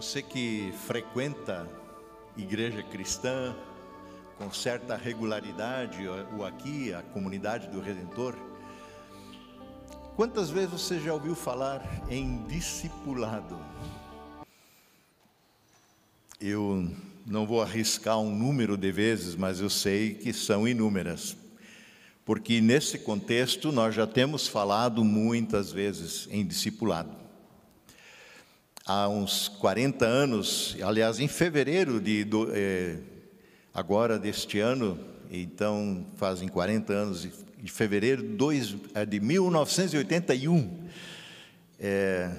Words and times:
Você 0.00 0.22
que 0.22 0.72
frequenta 0.86 1.68
igreja 2.34 2.82
cristã 2.82 3.54
com 4.38 4.50
certa 4.50 4.96
regularidade, 4.96 6.08
o 6.38 6.42
aqui, 6.42 6.94
a 6.94 7.02
comunidade 7.02 7.68
do 7.68 7.82
Redentor, 7.82 8.34
quantas 10.16 10.48
vezes 10.48 10.70
você 10.70 10.98
já 10.98 11.12
ouviu 11.12 11.34
falar 11.34 11.84
em 12.08 12.42
discipulado? 12.46 13.60
Eu 16.40 16.90
não 17.26 17.46
vou 17.46 17.60
arriscar 17.60 18.18
um 18.18 18.34
número 18.34 18.78
de 18.78 18.90
vezes, 18.90 19.36
mas 19.36 19.60
eu 19.60 19.68
sei 19.68 20.14
que 20.14 20.32
são 20.32 20.66
inúmeras. 20.66 21.36
Porque 22.24 22.58
nesse 22.62 23.00
contexto 23.00 23.70
nós 23.70 23.94
já 23.94 24.06
temos 24.06 24.48
falado 24.48 25.04
muitas 25.04 25.70
vezes 25.70 26.26
em 26.30 26.42
discipulado 26.42 27.19
há 28.86 29.08
uns 29.08 29.48
40 29.48 30.04
anos, 30.04 30.76
aliás, 30.82 31.20
em 31.20 31.28
fevereiro 31.28 32.00
de, 32.00 32.24
do, 32.24 32.48
é, 32.52 32.98
agora 33.72 34.18
deste 34.18 34.58
ano, 34.58 34.98
então 35.30 36.06
fazem 36.16 36.48
40 36.48 36.92
anos, 36.92 37.28
de 37.62 37.70
fevereiro 37.70 38.22
dois, 38.22 38.74
é, 38.94 39.04
de 39.04 39.20
1981, 39.20 40.88
é, 41.78 42.30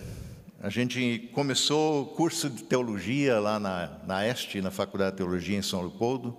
a 0.62 0.70
gente 0.70 1.30
começou 1.34 2.04
o 2.04 2.06
curso 2.06 2.50
de 2.50 2.64
teologia 2.64 3.40
lá 3.40 3.60
na, 3.60 4.00
na 4.06 4.28
Este, 4.28 4.62
na 4.62 4.72
Faculdade 4.72 5.12
de 5.12 5.18
Teologia 5.18 5.58
em 5.58 5.62
São 5.62 5.82
Leopoldo, 5.82 6.38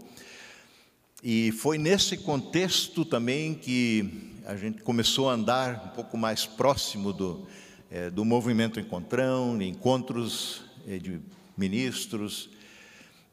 e 1.23 1.53
foi 1.53 1.78
nesse 1.78 2.16
contexto 2.16 3.05
também 3.05 3.55
que 3.55 4.33
a 4.45 4.56
gente 4.56 4.83
começou 4.83 5.30
a 5.30 5.34
andar 5.34 5.87
um 5.87 5.95
pouco 5.95 6.19
mais 6.19 6.45
próximo 6.45 7.12
do, 7.12 7.47
é, 7.92 8.09
do 8.09 8.24
movimento 8.24 8.80
Encontrão, 8.80 9.60
encontros 9.60 10.62
é, 10.89 10.98
de 10.98 11.20
ministros. 11.55 12.48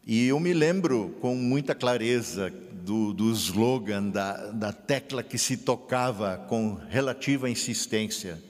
E 0.05 0.25
eu 0.25 0.37
me 0.37 0.51
lembro 0.51 1.15
com 1.21 1.33
muita 1.33 1.73
clareza 1.73 2.49
do, 2.73 3.13
do 3.13 3.31
slogan, 3.31 4.09
da, 4.09 4.51
da 4.51 4.73
tecla 4.73 5.23
que 5.23 5.37
se 5.37 5.55
tocava 5.55 6.37
com 6.49 6.77
relativa 6.89 7.49
insistência. 7.49 8.43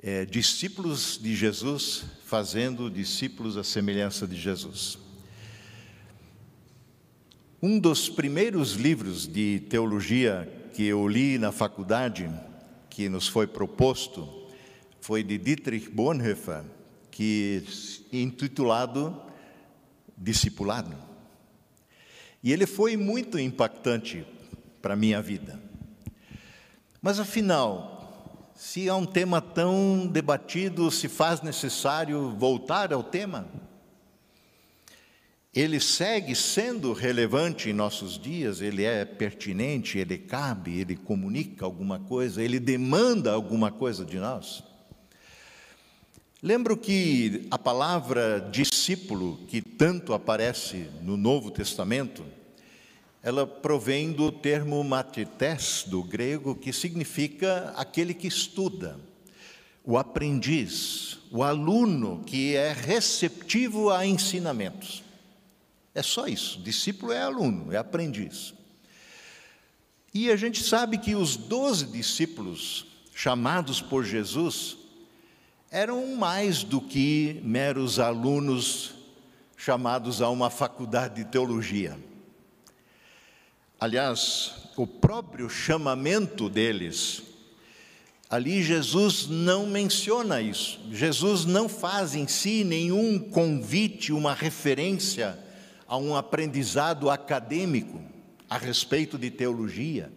É, 0.00 0.24
discípulos 0.24 1.18
de 1.20 1.34
Jesus 1.34 2.04
fazendo 2.24 2.88
discípulos 2.88 3.56
à 3.56 3.64
semelhança 3.64 4.28
de 4.28 4.36
Jesus. 4.36 4.96
Um 7.60 7.80
dos 7.80 8.08
primeiros 8.08 8.74
livros 8.74 9.26
de 9.26 9.60
teologia 9.68 10.48
que 10.72 10.84
eu 10.84 11.08
li 11.08 11.36
na 11.36 11.50
faculdade, 11.50 12.30
que 12.88 13.08
nos 13.08 13.26
foi 13.26 13.48
proposto, 13.48 14.45
foi 15.00 15.22
de 15.22 15.38
Dietrich 15.38 15.88
Bonhoeffer, 15.88 16.64
que 17.10 17.62
intitulado 18.12 19.22
Discipulado. 20.18 20.96
E 22.42 22.50
ele 22.50 22.64
foi 22.64 22.96
muito 22.96 23.38
impactante 23.38 24.26
para 24.80 24.94
a 24.94 24.96
minha 24.96 25.20
vida. 25.20 25.60
Mas 27.02 27.20
afinal, 27.20 28.52
se 28.54 28.88
é 28.88 28.94
um 28.94 29.04
tema 29.04 29.42
tão 29.42 30.06
debatido, 30.06 30.90
se 30.90 31.08
faz 31.08 31.42
necessário 31.42 32.30
voltar 32.30 32.92
ao 32.92 33.02
tema? 33.02 33.46
Ele 35.52 35.80
segue 35.80 36.34
sendo 36.34 36.92
relevante 36.92 37.68
em 37.68 37.72
nossos 37.72 38.18
dias, 38.18 38.60
ele 38.60 38.84
é 38.84 39.04
pertinente, 39.04 39.98
ele 39.98 40.16
cabe, 40.16 40.80
ele 40.80 40.96
comunica 40.96 41.64
alguma 41.64 41.98
coisa, 41.98 42.42
ele 42.42 42.58
demanda 42.58 43.32
alguma 43.32 43.70
coisa 43.70 44.04
de 44.04 44.18
nós? 44.18 44.64
Lembro 46.42 46.76
que 46.76 47.46
a 47.50 47.58
palavra 47.58 48.46
discípulo, 48.52 49.38
que 49.48 49.62
tanto 49.62 50.12
aparece 50.12 50.86
no 51.00 51.16
Novo 51.16 51.50
Testamento, 51.50 52.22
ela 53.22 53.46
provém 53.46 54.12
do 54.12 54.30
termo 54.30 54.84
matites, 54.84 55.84
do 55.86 56.02
grego, 56.02 56.54
que 56.54 56.74
significa 56.74 57.72
aquele 57.74 58.12
que 58.12 58.28
estuda, 58.28 59.00
o 59.82 59.96
aprendiz, 59.96 61.18
o 61.30 61.42
aluno 61.42 62.22
que 62.26 62.54
é 62.54 62.70
receptivo 62.70 63.90
a 63.90 64.06
ensinamentos. 64.06 65.02
É 65.94 66.02
só 66.02 66.26
isso, 66.26 66.60
discípulo 66.60 67.12
é 67.12 67.22
aluno, 67.22 67.72
é 67.72 67.78
aprendiz. 67.78 68.52
E 70.12 70.30
a 70.30 70.36
gente 70.36 70.62
sabe 70.62 70.98
que 70.98 71.14
os 71.14 71.34
doze 71.34 71.86
discípulos 71.86 72.86
chamados 73.14 73.80
por 73.80 74.04
Jesus, 74.04 74.76
eram 75.76 76.16
mais 76.16 76.64
do 76.64 76.80
que 76.80 77.38
meros 77.44 77.98
alunos 77.98 78.94
chamados 79.58 80.22
a 80.22 80.30
uma 80.30 80.48
faculdade 80.48 81.16
de 81.16 81.30
teologia. 81.30 81.98
Aliás, 83.78 84.70
o 84.74 84.86
próprio 84.86 85.50
chamamento 85.50 86.48
deles, 86.48 87.24
ali 88.30 88.62
Jesus 88.62 89.26
não 89.26 89.66
menciona 89.66 90.40
isso. 90.40 90.80
Jesus 90.90 91.44
não 91.44 91.68
faz 91.68 92.14
em 92.14 92.26
si 92.26 92.64
nenhum 92.64 93.18
convite, 93.18 94.14
uma 94.14 94.32
referência 94.32 95.38
a 95.86 95.98
um 95.98 96.16
aprendizado 96.16 97.10
acadêmico 97.10 98.00
a 98.48 98.56
respeito 98.56 99.18
de 99.18 99.30
teologia. 99.30 100.10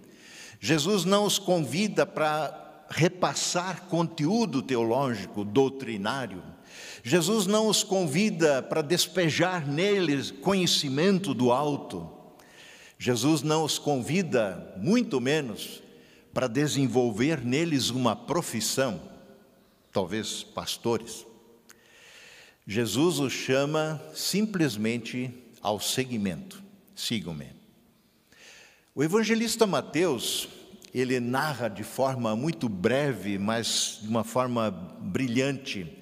Jesus 0.57 1.03
não 1.03 1.25
os 1.25 1.37
convida 1.37 2.05
para 2.05 2.68
repassar 2.89 3.83
conteúdo 3.83 4.61
teológico, 4.61 5.43
doutrinário. 5.43 6.43
Jesus 7.03 7.45
não 7.45 7.67
os 7.67 7.83
convida 7.83 8.61
para 8.61 8.81
despejar 8.81 9.67
neles 9.67 10.31
conhecimento 10.31 11.33
do 11.33 11.51
alto. 11.51 12.09
Jesus 12.97 13.41
não 13.41 13.63
os 13.63 13.77
convida, 13.77 14.75
muito 14.77 15.21
menos, 15.21 15.81
para 16.33 16.47
desenvolver 16.47 17.45
neles 17.45 17.89
uma 17.89 18.15
profissão, 18.15 19.01
talvez 19.91 20.43
pastores. 20.43 21.25
Jesus 22.67 23.19
os 23.19 23.33
chama 23.33 24.01
simplesmente 24.13 25.33
ao 25.61 25.79
seguimento. 25.79 26.61
Sigam-me. 26.95 27.47
O 28.93 29.03
evangelista 29.03 29.65
Mateus 29.65 30.49
ele 30.93 31.19
narra 31.19 31.67
de 31.67 31.83
forma 31.83 32.35
muito 32.35 32.67
breve, 32.67 33.37
mas 33.37 33.99
de 34.01 34.07
uma 34.07 34.23
forma 34.23 34.71
brilhante, 34.71 35.97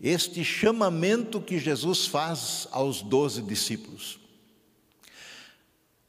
este 0.00 0.44
chamamento 0.44 1.40
que 1.40 1.58
Jesus 1.58 2.06
faz 2.06 2.68
aos 2.70 3.02
doze 3.02 3.42
discípulos. 3.42 4.18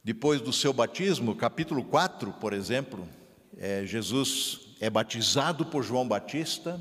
Depois 0.02 0.40
do 0.40 0.52
seu 0.52 0.72
batismo, 0.72 1.34
capítulo 1.34 1.84
4, 1.84 2.32
por 2.34 2.52
exemplo, 2.52 3.06
é, 3.58 3.84
Jesus 3.84 4.60
é 4.80 4.88
batizado 4.88 5.66
por 5.66 5.82
João 5.82 6.06
Batista, 6.06 6.80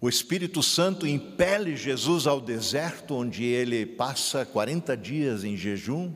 o 0.00 0.08
Espírito 0.08 0.62
Santo 0.62 1.04
impele 1.04 1.76
Jesus 1.76 2.28
ao 2.28 2.40
deserto, 2.40 3.16
onde 3.16 3.42
ele 3.42 3.84
passa 3.84 4.46
40 4.46 4.96
dias 4.96 5.42
em 5.42 5.56
jejum, 5.56 6.12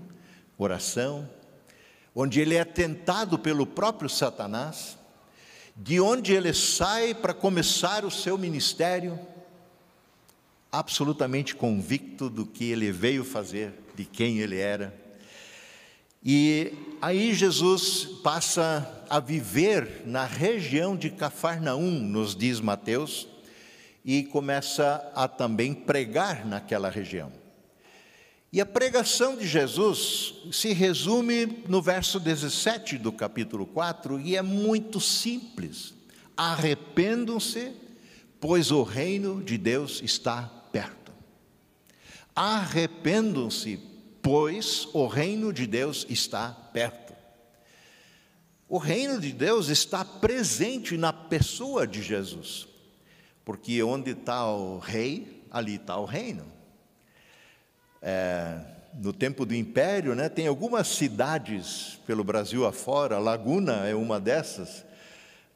oração, 0.57 1.29
onde 2.15 2.41
ele 2.41 2.55
é 2.55 2.65
tentado 2.65 3.39
pelo 3.39 3.67
próprio 3.67 4.09
Satanás, 4.09 4.99
de 5.75 6.01
onde 6.01 6.33
ele 6.33 6.53
sai 6.53 7.15
para 7.15 7.33
começar 7.33 8.05
o 8.05 8.11
seu 8.11 8.37
ministério, 8.37 9.19
absolutamente 10.71 11.55
convicto 11.55 12.29
do 12.29 12.47
que 12.47 12.71
ele 12.71 12.93
veio 12.93 13.25
fazer, 13.25 13.73
de 13.95 14.05
quem 14.05 14.39
ele 14.39 14.59
era. 14.59 14.95
E 16.25 16.73
aí 17.01 17.35
Jesus 17.35 18.05
passa 18.23 19.05
a 19.11 19.19
viver 19.19 20.03
na 20.07 20.25
região 20.25 20.97
de 20.97 21.11
Cafarnaum, 21.11 21.99
nos 21.99 22.37
diz 22.37 22.61
Mateus, 22.61 23.27
e 24.05 24.23
começa 24.25 25.11
a 25.15 25.27
também 25.27 25.75
pregar 25.75 26.47
naquela 26.47 26.89
região. 26.89 27.42
E 28.53 28.61
a 28.61 28.67
pregação 28.67 29.35
de 29.35 29.47
Jesus 29.47 30.35
se 30.53 30.75
resume 30.75 31.65
no 31.67 31.81
verso 31.81 32.21
17 32.21 32.99
do 32.99 33.11
capítulo 33.11 33.65
4 33.65 34.21
e 34.21 34.37
é 34.37 34.43
muito 34.43 35.01
simples. 35.01 35.95
Arrependam-se, 36.37 37.73
pois 38.39 38.71
o 38.71 38.83
reino 38.83 39.43
de 39.43 39.57
Deus 39.57 40.03
está 40.03 40.43
perto. 40.71 41.13
Arrependam-se, 42.37 43.81
pois 44.21 44.87
o 44.93 45.07
reino 45.07 45.51
de 45.51 45.67
Deus 45.67 46.05
está 46.11 46.51
perto. 46.51 47.15
O 48.69 48.77
reino 48.77 49.19
de 49.19 49.33
Deus 49.33 49.69
está 49.69 50.05
presente 50.05 50.99
na 50.99 51.13
pessoa 51.13 51.87
de 51.87 52.03
Jesus, 52.03 52.69
porque 53.47 53.83
onde 53.83 54.11
está 54.11 54.47
o 54.47 54.79
rei, 54.79 55.43
ali 55.51 55.77
está 55.77 55.97
o 55.97 56.05
reino 56.05 56.62
é, 58.03 58.59
no 58.95 59.13
tempo 59.13 59.47
do 59.47 59.55
Império, 59.55 60.15
né, 60.15 60.29
tem 60.29 60.47
algumas 60.47 60.89
cidades 60.89 61.99
pelo 62.07 62.25
Brasil 62.25 62.67
afora, 62.67 63.19
Laguna 63.19 63.87
é 63.87 63.95
uma 63.95 64.21
dessas, 64.21 64.85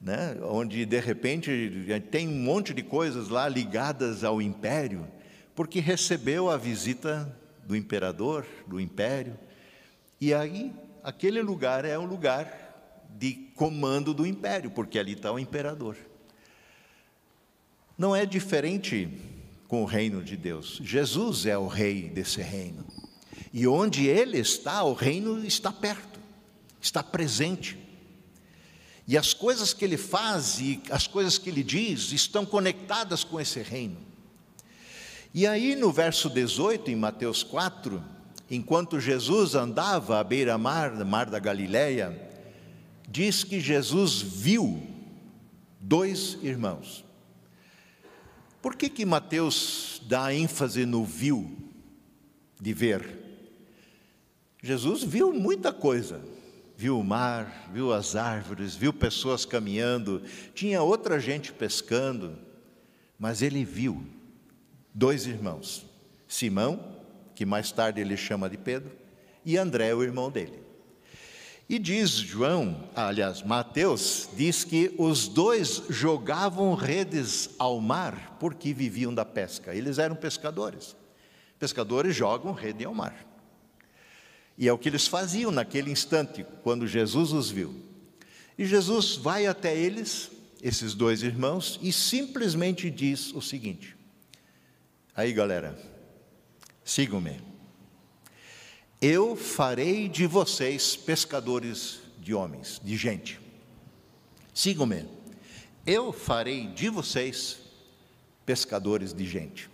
né, 0.01 0.37
onde 0.43 0.87
de 0.87 1.01
repente 1.01 1.85
tem 2.11 2.29
um 2.29 2.39
monte 2.43 2.73
de 2.73 2.83
coisas 2.83 3.29
lá 3.29 3.49
ligadas 3.49 4.23
ao 4.23 4.41
Império, 4.41 5.07
porque 5.55 5.81
recebeu 5.81 6.49
a 6.49 6.57
visita 6.57 7.35
do 7.67 7.75
imperador, 7.75 8.47
do 8.67 8.81
império, 8.81 9.37
e 10.21 10.33
aí 10.33 10.73
aquele 11.03 11.43
lugar 11.43 11.85
é 11.85 11.99
um 11.99 12.07
lugar 12.07 12.67
de 13.19 13.33
comando 13.55 14.15
do 14.15 14.27
império, 14.27 14.71
porque 14.71 14.99
ali 14.99 15.13
está 15.13 15.33
o 15.33 15.39
imperador. 15.39 15.97
Não 17.99 18.15
é 18.15 18.27
diferente 18.27 19.09
com 19.69 19.83
o 19.83 19.87
reino 19.87 20.23
de 20.23 20.37
Deus. 20.37 20.81
Jesus 20.83 21.47
é 21.47 21.57
o 21.57 21.67
rei 21.67 22.09
desse 22.09 22.41
reino. 22.41 22.85
E 23.53 23.67
onde 23.67 24.07
ele 24.07 24.39
está, 24.39 24.85
o 24.85 24.93
reino 24.93 25.45
está 25.45 25.73
perto, 25.73 26.21
está 26.81 27.03
presente. 27.03 27.79
E 29.09 29.17
as 29.17 29.33
coisas 29.33 29.73
que 29.73 29.85
ele 29.85 29.97
faz 29.97 30.59
e 30.61 30.83
as 30.91 31.07
coisas 31.07 31.39
que 31.39 31.49
ele 31.49 31.63
diz 31.63 32.13
estão 32.13 32.45
conectadas 32.45 33.23
com 33.23 33.41
esse 33.41 33.61
reino. 33.63 33.97
E 35.33 35.47
aí 35.47 35.77
no 35.77 35.93
verso 35.93 36.29
18, 36.29 36.91
em 36.91 36.97
Mateus 36.97 37.43
4, 37.43 38.03
enquanto 38.51 39.01
Jesus 39.01 39.55
andava 39.55 40.19
à 40.19 40.25
beira-mar, 40.25 40.93
mar 41.05 41.31
da 41.31 41.39
Galileia, 41.39 42.21
diz 43.09 43.45
que 43.45 43.61
Jesus 43.61 44.21
viu 44.21 44.83
dois 45.81 46.37
irmãos. 46.43 47.06
Por 48.67 48.75
que 48.75 48.89
que 48.89 49.07
Mateus 49.07 50.03
dá 50.09 50.35
ênfase 50.35 50.85
no 50.85 51.05
viu, 51.05 51.57
de 52.61 52.75
ver? 52.75 53.17
Jesus 54.61 55.05
viu 55.05 55.33
muita 55.33 55.73
coisa 55.73 56.21
viu 56.77 56.99
o 56.99 57.05
mar, 57.05 57.71
viu 57.73 57.93
as 57.93 58.17
árvores, 58.17 58.75
viu 58.75 58.93
pessoas 58.93 59.45
caminhando, 59.45 60.21
tinha 60.53 60.83
outra 60.83 61.21
gente 61.21 61.53
pescando, 61.53 62.37
mas 63.17 63.41
ele 63.41 63.65
viu 63.65 64.05
dois 64.93 65.29
irmãos, 65.29 65.87
Simão, 66.27 66.97
que 67.37 67.47
mais 67.47 67.71
tarde 67.71 68.01
ele 68.01 68.17
chama 68.17 68.51
de 68.51 68.59
Pedro, 68.59 68.91
e 69.45 69.57
André, 69.57 69.95
o 69.95 70.03
irmão 70.03 70.29
dele. 70.29 70.66
E 71.69 71.81
diz 71.81 72.11
João, 72.11 72.89
aliás, 72.95 73.43
Mateus, 73.43 74.29
diz 74.37 74.63
que 74.63 74.95
os 74.97 75.27
dois 75.27 75.83
jogavam 75.91 76.75
redes 76.75 77.51
ao 77.59 77.81
mar 77.81 78.37
porque 78.39 78.73
viviam 78.73 79.13
da 79.13 79.25
pesca. 79.25 79.75
Eles 79.75 79.99
eram 79.99 80.15
pescadores. 80.15 80.95
Pescadores 81.59 82.15
jogam 82.15 82.53
rede 82.53 82.85
ao 82.85 82.95
mar. 82.95 83.27
E 84.57 84.69
é 84.69 84.73
o 84.73 84.79
que 84.79 84.89
eles 84.89 85.09
faziam 85.09 85.51
naquele 85.51 85.91
instante, 85.91 86.47
quando 86.63 86.87
Jesus 86.87 87.33
os 87.33 87.51
viu. 87.51 87.75
E 88.57 88.65
Jesus 88.65 89.17
vai 89.17 89.47
até 89.47 89.77
eles, 89.77 90.31
esses 90.63 90.95
dois 90.95 91.23
irmãos, 91.23 91.79
e 91.83 91.93
simplesmente 91.93 92.91
diz 92.91 93.35
o 93.35 93.43
seguinte: 93.43 93.97
Aí, 95.15 95.33
galera, 95.33 95.79
sigam-me. 96.85 97.56
Eu 99.01 99.37
farei 99.37 100.09
de 100.09 100.27
vocês 100.27 100.97
pescadores 100.97 102.01
de 102.19 102.33
homens, 102.33 102.81
de 102.83 102.97
gente. 102.97 103.39
Sigam-me. 104.55 105.07
Eu 105.87 106.13
farei 106.13 106.67
de 106.69 106.89
vocês 106.89 107.59
pescadores 108.47 109.13
de 109.13 109.27
gente. 109.27 109.69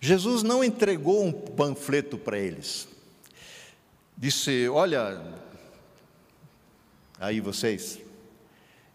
Jesus 0.00 0.42
não 0.42 0.64
entregou 0.64 1.24
um 1.24 1.32
panfleto 1.32 2.16
para 2.16 2.38
eles. 2.38 2.88
Disse: 4.16 4.66
Olha, 4.68 5.22
aí 7.20 7.40
vocês, 7.40 7.98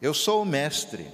eu 0.02 0.16
sou 0.16 0.42
o 0.42 0.46
mestre 0.46 1.06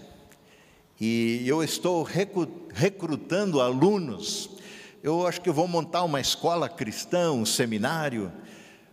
e 1.00 1.44
eu 1.45 1.62
estou 1.62 2.03
recrutando 2.03 3.59
alunos. 3.59 4.56
Eu 5.03 5.27
acho 5.27 5.41
que 5.41 5.51
vou 5.51 5.67
montar 5.67 6.03
uma 6.03 6.19
escola 6.19 6.67
cristã, 6.67 7.31
um 7.31 7.45
seminário. 7.45 8.31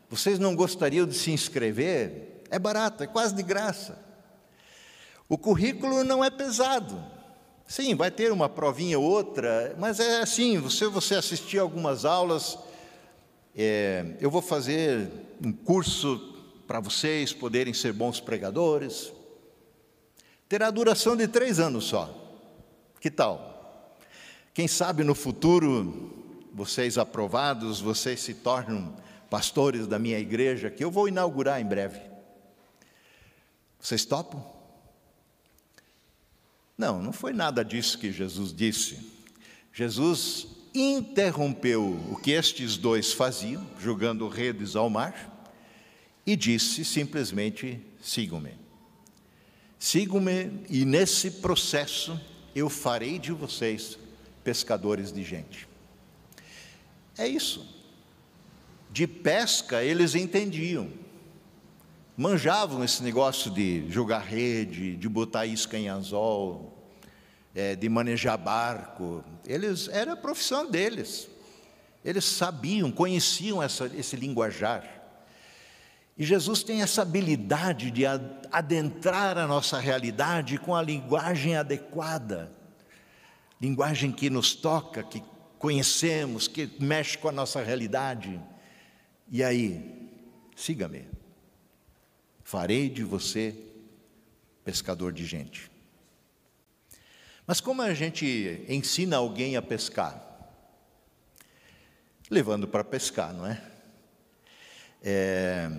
Vocês 0.08 0.38
não 0.38 0.54
gostariam 0.54 1.06
de 1.06 1.14
se 1.14 1.30
inscrever? 1.30 2.42
É 2.50 2.58
barato, 2.58 3.02
é 3.02 3.06
quase 3.06 3.34
de 3.34 3.42
graça. 3.42 3.98
O 5.28 5.38
currículo 5.38 6.04
não 6.04 6.22
é 6.22 6.30
pesado. 6.30 7.02
Sim, 7.66 7.94
vai 7.94 8.10
ter 8.10 8.30
uma 8.30 8.48
provinha 8.48 8.98
ou 8.98 9.04
outra, 9.04 9.74
mas 9.78 9.98
é 9.98 10.20
assim: 10.20 10.58
você, 10.58 10.86
você 10.86 11.14
assistir 11.14 11.58
algumas 11.58 12.04
aulas, 12.04 12.58
é, 13.56 14.16
eu 14.20 14.30
vou 14.30 14.42
fazer 14.42 15.10
um 15.44 15.52
curso 15.52 16.34
para 16.66 16.80
vocês 16.80 17.32
poderem 17.32 17.72
ser 17.72 17.92
bons 17.92 18.20
pregadores. 18.20 19.12
Terá 20.48 20.70
duração 20.70 21.16
de 21.16 21.26
três 21.26 21.58
anos 21.58 21.84
só. 21.84 22.08
Que 23.00 23.10
tal? 23.10 23.53
Quem 24.54 24.68
sabe 24.68 25.02
no 25.02 25.16
futuro, 25.16 26.14
vocês 26.54 26.96
aprovados, 26.96 27.80
vocês 27.80 28.20
se 28.20 28.34
tornam 28.34 28.96
pastores 29.28 29.88
da 29.88 29.98
minha 29.98 30.16
igreja, 30.20 30.70
que 30.70 30.84
eu 30.84 30.92
vou 30.92 31.08
inaugurar 31.08 31.60
em 31.60 31.64
breve. 31.64 32.00
Vocês 33.80 34.04
topam? 34.04 34.46
Não, 36.78 37.02
não 37.02 37.12
foi 37.12 37.32
nada 37.32 37.64
disso 37.64 37.98
que 37.98 38.12
Jesus 38.12 38.54
disse. 38.54 39.00
Jesus 39.72 40.46
interrompeu 40.72 41.84
o 42.08 42.16
que 42.16 42.30
estes 42.30 42.76
dois 42.76 43.12
faziam, 43.12 43.66
jogando 43.80 44.28
redes 44.28 44.76
ao 44.76 44.88
mar, 44.88 45.50
e 46.24 46.36
disse 46.36 46.84
simplesmente: 46.84 47.80
sigam-me. 48.00 48.52
Sigam-me, 49.80 50.64
e 50.70 50.84
nesse 50.84 51.32
processo 51.32 52.20
eu 52.54 52.70
farei 52.70 53.18
de 53.18 53.32
vocês 53.32 53.98
pescadores 54.44 55.10
de 55.10 55.24
gente. 55.24 55.66
É 57.16 57.26
isso. 57.26 57.66
De 58.90 59.06
pesca 59.06 59.82
eles 59.82 60.14
entendiam, 60.14 60.88
manjavam 62.16 62.84
esse 62.84 63.02
negócio 63.02 63.50
de 63.50 63.90
jogar 63.90 64.20
rede, 64.20 64.96
de 64.96 65.08
botar 65.08 65.46
isca 65.46 65.76
em 65.76 65.88
anzol, 65.88 66.72
é, 67.54 67.74
de 67.74 67.88
manejar 67.88 68.36
barco. 68.36 69.24
Eles 69.46 69.88
era 69.88 70.12
a 70.12 70.16
profissão 70.16 70.70
deles. 70.70 71.28
Eles 72.04 72.24
sabiam, 72.24 72.92
conheciam 72.92 73.62
essa, 73.62 73.90
esse 73.96 74.14
linguajar. 74.14 75.02
E 76.16 76.24
Jesus 76.24 76.62
tem 76.62 76.82
essa 76.82 77.02
habilidade 77.02 77.90
de 77.90 78.04
adentrar 78.52 79.36
a 79.36 79.46
nossa 79.46 79.80
realidade 79.80 80.58
com 80.58 80.74
a 80.74 80.82
linguagem 80.82 81.56
adequada, 81.56 82.52
linguagem 83.64 84.12
que 84.12 84.28
nos 84.28 84.54
toca, 84.54 85.02
que 85.02 85.22
conhecemos, 85.58 86.46
que 86.46 86.70
mexe 86.78 87.16
com 87.16 87.28
a 87.28 87.32
nossa 87.32 87.62
realidade. 87.62 88.40
E 89.30 89.42
aí, 89.42 90.10
siga-me 90.54 91.14
farei 92.44 92.90
de 92.90 93.02
você 93.02 93.56
pescador 94.64 95.12
de 95.12 95.24
gente. 95.24 95.70
Mas 97.46 97.60
como 97.60 97.82
a 97.82 97.92
gente 97.92 98.64
ensina 98.68 99.16
alguém 99.16 99.56
a 99.56 99.62
pescar? 99.62 100.22
Levando 102.30 102.68
para 102.68 102.84
pescar, 102.84 103.34
não 103.34 103.46
é? 103.46 103.62
é? 105.02 105.70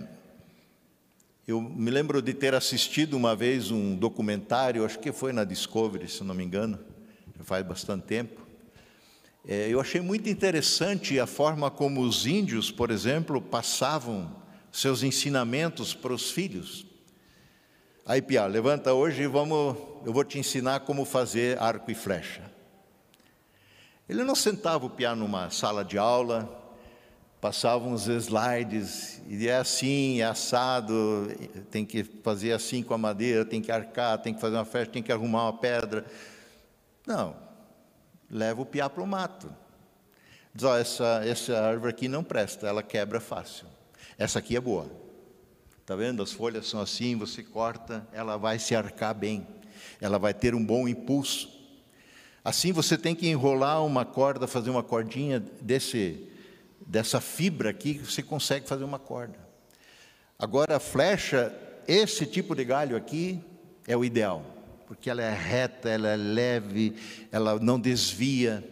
Eu 1.48 1.62
me 1.62 1.92
lembro 1.92 2.22
de 2.22 2.34
ter 2.34 2.54
assistido 2.54 3.16
uma 3.16 3.36
vez 3.36 3.72
um 3.72 3.96
documentário, 3.96 4.84
acho 4.84 5.00
que 5.00 5.12
foi 5.12 5.32
na 5.32 5.44
Discovery, 5.44 6.10
se 6.10 6.24
não 6.24 6.36
me 6.36 6.44
engano, 6.44 6.80
faz 7.44 7.66
bastante 7.66 8.04
tempo. 8.04 8.42
É, 9.48 9.68
eu 9.70 9.80
achei 9.80 10.02
muito 10.02 10.28
interessante 10.30 11.20
a 11.20 11.28
forma 11.28 11.70
como 11.70 12.02
os 12.02 12.26
índios, 12.26 12.72
por 12.72 12.90
exemplo, 12.90 13.42
passavam 13.42 14.36
seus 14.72 15.04
ensinamentos 15.04 15.94
para 15.94 16.14
os 16.14 16.32
filhos. 16.32 16.86
Aí, 18.06 18.22
Pia, 18.22 18.46
levanta 18.46 18.94
hoje 18.94 19.24
e 19.24 19.28
vamos, 19.28 19.78
eu 20.06 20.12
vou 20.12 20.24
te 20.24 20.38
ensinar 20.38 20.82
como 20.82 21.06
fazer 21.06 21.62
arco 21.62 21.92
e 21.92 21.96
flecha. 21.96 22.42
Ele 24.08 24.24
não 24.24 24.36
sentava 24.36 24.86
o 24.86 24.90
Pia 24.90 25.16
numa 25.16 25.50
sala 25.50 25.84
de 25.84 25.98
aula, 25.98 26.64
passava 27.42 27.88
uns 27.88 28.08
slides, 28.08 29.22
e 29.28 29.48
é 29.48 29.58
assim, 29.58 30.22
é 30.22 30.26
assado, 30.26 31.28
tem 31.70 31.86
que 31.86 32.04
fazer 32.04 32.52
assim 32.52 32.82
com 32.82 32.94
a 32.94 32.98
madeira, 32.98 33.46
tem 33.46 33.62
que 33.62 33.72
arcar, 33.72 34.18
tem 34.20 34.34
que 34.34 34.42
fazer 34.42 34.56
uma 34.56 34.66
flecha, 34.66 34.92
tem 34.92 35.04
que 35.04 35.12
arrumar 35.12 35.44
uma 35.44 35.54
pedra. 35.54 36.06
Não, 37.06 37.36
leva 38.30 38.62
o 38.62 38.66
piá 38.66 38.90
para 38.90 39.04
o 39.04 39.08
mato. 39.08 39.54
Diz, 40.54 40.64
ó, 40.64 40.78
essa, 40.78 41.22
essa 41.26 41.60
árvore 41.60 41.92
aqui 41.92 42.08
não 42.08 42.24
presta, 42.24 42.68
ela 42.68 42.82
quebra 42.82 43.20
fácil. 43.20 43.68
Essa 44.18 44.40
aqui 44.40 44.56
é 44.56 44.62
boa. 44.62 44.90
Está 45.82 45.96
vendo? 45.96 46.24
As 46.24 46.32
folhas 46.32 46.68
são 46.68 46.82
assim, 46.82 47.16
você 47.16 47.44
corta, 47.44 48.08
ela 48.12 48.38
vai 48.38 48.58
se 48.58 48.76
arcar 48.76 49.14
bem. 49.14 49.46
Ela 50.02 50.18
vai 50.18 50.34
ter 50.34 50.56
um 50.56 50.66
bom 50.66 50.88
impulso. 50.88 51.56
Assim 52.44 52.72
você 52.72 52.98
tem 52.98 53.14
que 53.14 53.28
enrolar 53.28 53.84
uma 53.86 54.06
corda, 54.06 54.48
fazer 54.48 54.70
uma 54.70 54.84
cordinha 54.84 55.40
desse, 55.40 56.28
dessa 56.86 57.20
fibra 57.20 57.70
aqui, 57.70 57.98
você 57.98 58.24
consegue 58.24 58.68
fazer 58.68 58.84
uma 58.84 59.00
corda. 59.00 59.38
Agora 60.38 60.78
a 60.78 60.80
flecha, 60.80 61.54
esse 61.88 62.26
tipo 62.26 62.56
de 62.56 62.64
galho 62.64 62.96
aqui 62.96 63.44
é 63.88 63.98
o 63.98 64.06
ideal, 64.06 64.46
porque 64.88 65.10
ela 65.10 65.22
é 65.22 65.34
reta, 65.34 65.90
ela 65.90 66.10
é 66.10 66.16
leve, 66.16 66.96
ela 67.32 67.60
não 67.60 67.80
desvia. 67.80 68.64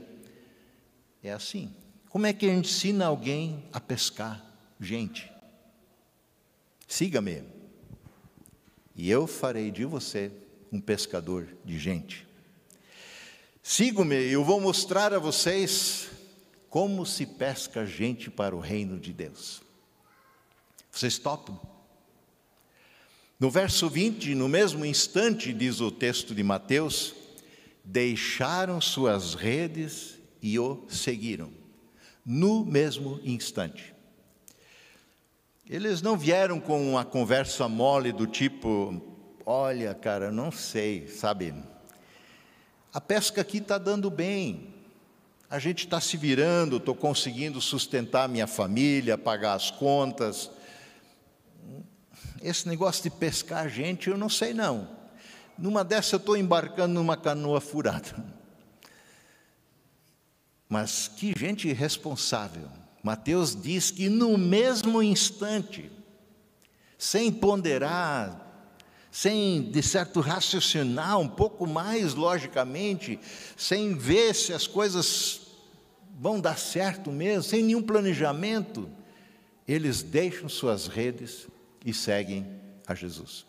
É 1.23 1.31
assim. 1.31 1.73
Como 2.09 2.25
é 2.25 2.33
que 2.33 2.47
ensina 2.47 3.05
alguém 3.05 3.63
a 3.73 3.79
pescar 3.79 4.43
gente? 4.79 5.31
Siga-me, 6.87 7.43
e 8.95 9.09
eu 9.09 9.25
farei 9.25 9.71
de 9.71 9.83
você 9.85 10.31
um 10.71 10.79
pescador 10.79 11.47
de 11.65 11.79
gente. 11.79 12.27
Siga-me, 13.63 14.15
e 14.15 14.33
eu 14.33 14.43
vou 14.43 14.61
mostrar 14.61 15.13
a 15.13 15.19
vocês 15.19 16.09
como 16.69 17.05
se 17.05 17.25
pesca 17.25 17.85
gente 17.85 18.29
para 18.29 18.55
o 18.55 18.59
reino 18.59 18.99
de 18.99 19.13
Deus. 19.13 19.61
Vocês 20.91 21.17
topam? 21.17 21.72
No 23.43 23.51
verso 23.51 23.89
20, 23.89 24.35
no 24.35 24.47
mesmo 24.47 24.85
instante, 24.85 25.51
diz 25.51 25.81
o 25.81 25.91
texto 25.91 26.33
de 26.33 26.41
Mateus, 26.41 27.13
deixaram 27.83 28.79
suas 28.79 29.33
redes 29.33 30.17
e 30.41 30.57
o 30.57 30.85
seguiram. 30.87 31.51
No 32.25 32.63
mesmo 32.63 33.19
instante. 33.21 33.93
Eles 35.69 36.01
não 36.01 36.17
vieram 36.17 36.57
com 36.57 36.91
uma 36.91 37.03
conversa 37.03 37.67
mole 37.67 38.13
do 38.13 38.25
tipo: 38.25 39.01
olha, 39.45 39.93
cara, 39.93 40.31
não 40.31 40.49
sei, 40.49 41.09
sabe? 41.09 41.53
A 42.93 43.01
pesca 43.01 43.41
aqui 43.41 43.57
está 43.57 43.77
dando 43.77 44.09
bem, 44.09 44.73
a 45.49 45.59
gente 45.59 45.83
está 45.83 45.99
se 45.99 46.15
virando, 46.15 46.77
estou 46.77 46.95
conseguindo 46.95 47.59
sustentar 47.59 48.29
minha 48.29 48.47
família, 48.47 49.17
pagar 49.17 49.55
as 49.55 49.69
contas. 49.69 50.49
Esse 52.43 52.67
negócio 52.67 53.03
de 53.03 53.09
pescar 53.09 53.69
gente, 53.69 54.09
eu 54.09 54.17
não 54.17 54.27
sei 54.27 54.53
não. 54.53 54.89
Numa 55.57 55.81
dessa 55.81 56.15
eu 56.15 56.17
estou 56.17 56.35
embarcando 56.35 56.93
numa 56.93 57.15
canoa 57.15 57.61
furada. 57.61 58.13
Mas 60.67 61.07
que 61.07 61.33
gente 61.37 61.69
irresponsável. 61.69 62.67
Mateus 63.01 63.55
diz 63.55 63.91
que 63.91 64.09
no 64.09 64.37
mesmo 64.37 65.01
instante, 65.01 65.89
sem 66.97 67.31
ponderar, 67.31 68.41
sem, 69.09 69.71
de 69.71 69.81
certo, 69.81 70.19
raciocinar 70.19 71.17
um 71.19 71.29
pouco 71.29 71.65
mais 71.65 72.13
logicamente, 72.13 73.17
sem 73.55 73.95
ver 73.95 74.35
se 74.35 74.51
as 74.51 74.67
coisas 74.67 75.41
vão 76.19 76.41
dar 76.41 76.57
certo 76.57 77.09
mesmo, 77.09 77.43
sem 77.43 77.63
nenhum 77.63 77.81
planejamento, 77.81 78.89
eles 79.65 80.03
deixam 80.03 80.49
suas 80.49 80.87
redes 80.87 81.47
e 81.83 81.93
seguem 81.93 82.45
a 82.87 82.95
Jesus. 82.95 83.45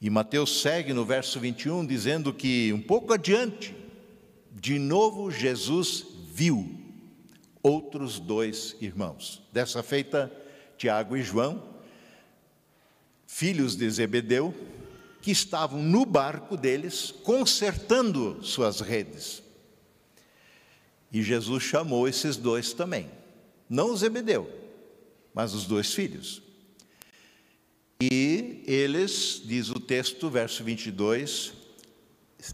E 0.00 0.08
Mateus 0.08 0.62
segue 0.62 0.92
no 0.92 1.04
verso 1.04 1.38
21 1.38 1.84
dizendo 1.84 2.32
que 2.32 2.72
um 2.72 2.80
pouco 2.80 3.12
adiante, 3.12 3.74
de 4.52 4.78
novo 4.78 5.30
Jesus 5.30 6.06
viu 6.32 6.80
outros 7.62 8.18
dois 8.18 8.74
irmãos. 8.80 9.42
Dessa 9.52 9.82
feita, 9.82 10.32
Tiago 10.78 11.16
e 11.16 11.22
João, 11.22 11.62
filhos 13.26 13.76
de 13.76 13.88
Zebedeu, 13.90 14.54
que 15.20 15.30
estavam 15.30 15.82
no 15.82 16.06
barco 16.06 16.56
deles, 16.56 17.10
consertando 17.22 18.42
suas 18.42 18.80
redes. 18.80 19.42
E 21.12 21.22
Jesus 21.22 21.62
chamou 21.62 22.08
esses 22.08 22.36
dois 22.36 22.72
também. 22.72 23.10
Não 23.68 23.94
Zebedeu, 23.94 24.50
mas 25.34 25.52
os 25.52 25.66
dois 25.66 25.92
filhos. 25.92 26.42
E 28.00 28.62
eles, 28.66 29.42
diz 29.44 29.68
o 29.68 29.78
texto, 29.78 30.30
verso 30.30 30.64
22, 30.64 31.52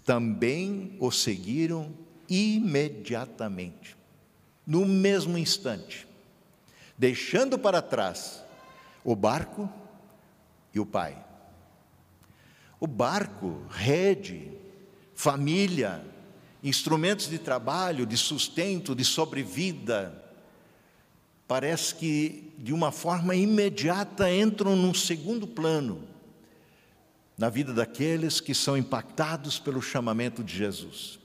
também 0.04 0.96
o 0.98 1.10
seguiram 1.12 1.94
imediatamente 2.28 3.96
no 4.66 4.84
mesmo 4.84 5.38
instante, 5.38 6.08
deixando 6.98 7.56
para 7.56 7.80
trás 7.80 8.42
o 9.04 9.14
barco 9.14 9.72
e 10.74 10.80
o 10.80 10.84
pai. 10.84 11.24
O 12.80 12.86
barco, 12.86 13.62
rede, 13.70 14.50
família, 15.14 16.04
instrumentos 16.62 17.30
de 17.30 17.38
trabalho, 17.38 18.04
de 18.04 18.16
sustento, 18.16 18.94
de 18.94 19.04
sobrevida, 19.04 20.25
parece 21.46 21.94
que 21.94 22.52
de 22.58 22.72
uma 22.72 22.90
forma 22.90 23.34
imediata 23.34 24.32
entram 24.32 24.74
num 24.74 24.94
segundo 24.94 25.46
plano 25.46 26.02
na 27.38 27.48
vida 27.48 27.72
daqueles 27.72 28.40
que 28.40 28.54
são 28.54 28.76
impactados 28.76 29.58
pelo 29.58 29.82
chamamento 29.82 30.42
de 30.42 30.56
Jesus 30.56 31.18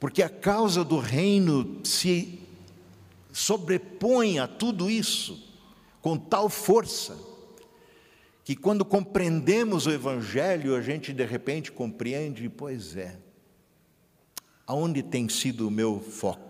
porque 0.00 0.22
a 0.22 0.28
causa 0.28 0.84
do 0.84 0.98
reino 0.98 1.80
se 1.84 2.40
sobrepõe 3.32 4.38
a 4.38 4.46
tudo 4.46 4.90
isso 4.90 5.46
com 6.00 6.16
tal 6.16 6.48
força 6.48 7.28
que 8.48 8.56
quando 8.56 8.82
compreendemos 8.82 9.86
o 9.86 9.90
Evangelho, 9.90 10.74
a 10.74 10.80
gente 10.80 11.12
de 11.12 11.22
repente 11.22 11.70
compreende, 11.70 12.48
pois 12.48 12.96
é, 12.96 13.18
aonde 14.66 15.02
tem 15.02 15.28
sido 15.28 15.68
o 15.68 15.70
meu 15.70 16.00
foco? 16.00 16.47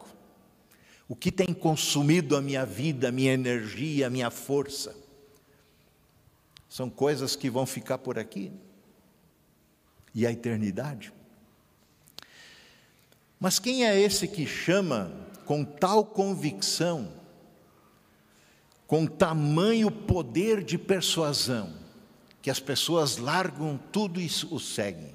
O 1.08 1.16
que 1.16 1.32
tem 1.32 1.54
consumido 1.54 2.36
a 2.36 2.42
minha 2.42 2.66
vida, 2.66 3.08
a 3.08 3.12
minha 3.12 3.32
energia, 3.32 4.06
a 4.06 4.10
minha 4.10 4.30
força? 4.30 4.94
São 6.68 6.90
coisas 6.90 7.34
que 7.34 7.48
vão 7.48 7.64
ficar 7.64 7.96
por 7.96 8.18
aqui. 8.18 8.52
E 10.14 10.26
a 10.26 10.30
eternidade? 10.30 11.12
Mas 13.40 13.58
quem 13.58 13.86
é 13.86 13.98
esse 13.98 14.28
que 14.28 14.46
chama 14.46 15.10
com 15.46 15.64
tal 15.64 16.04
convicção, 16.04 17.10
com 18.86 19.06
tamanho 19.06 19.90
poder 19.90 20.62
de 20.62 20.76
persuasão, 20.76 21.72
que 22.42 22.50
as 22.50 22.60
pessoas 22.60 23.16
largam 23.16 23.78
tudo 23.90 24.20
e 24.20 24.26
o 24.50 24.58
seguem? 24.58 25.14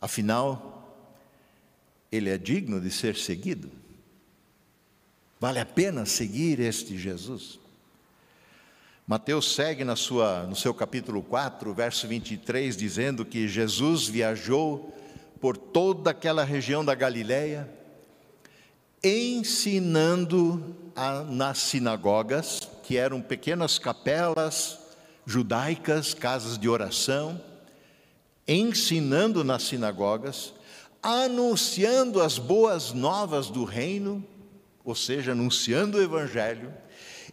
Afinal, 0.00 0.96
ele 2.10 2.30
é 2.30 2.38
digno 2.38 2.80
de 2.80 2.90
ser 2.90 3.16
seguido? 3.16 3.83
Vale 5.44 5.60
a 5.60 5.66
pena 5.66 6.06
seguir 6.06 6.58
este 6.58 6.96
Jesus? 6.96 7.60
Mateus 9.06 9.54
segue 9.54 9.84
na 9.84 9.94
sua, 9.94 10.44
no 10.44 10.56
seu 10.56 10.72
capítulo 10.72 11.22
4, 11.22 11.74
verso 11.74 12.08
23, 12.08 12.74
dizendo 12.74 13.26
que 13.26 13.46
Jesus 13.46 14.08
viajou 14.08 14.96
por 15.42 15.54
toda 15.58 16.12
aquela 16.12 16.44
região 16.44 16.82
da 16.82 16.94
Galileia, 16.94 17.68
ensinando 19.02 20.74
a, 20.96 21.24
nas 21.24 21.58
sinagogas, 21.58 22.66
que 22.82 22.96
eram 22.96 23.20
pequenas 23.20 23.78
capelas 23.78 24.78
judaicas, 25.26 26.14
casas 26.14 26.56
de 26.56 26.70
oração, 26.70 27.38
ensinando 28.48 29.44
nas 29.44 29.64
sinagogas, 29.64 30.54
anunciando 31.02 32.22
as 32.22 32.38
boas 32.38 32.94
novas 32.94 33.50
do 33.50 33.64
reino, 33.64 34.26
ou 34.84 34.94
seja, 34.94 35.32
anunciando 35.32 35.98
o 35.98 36.02
evangelho 36.02 36.72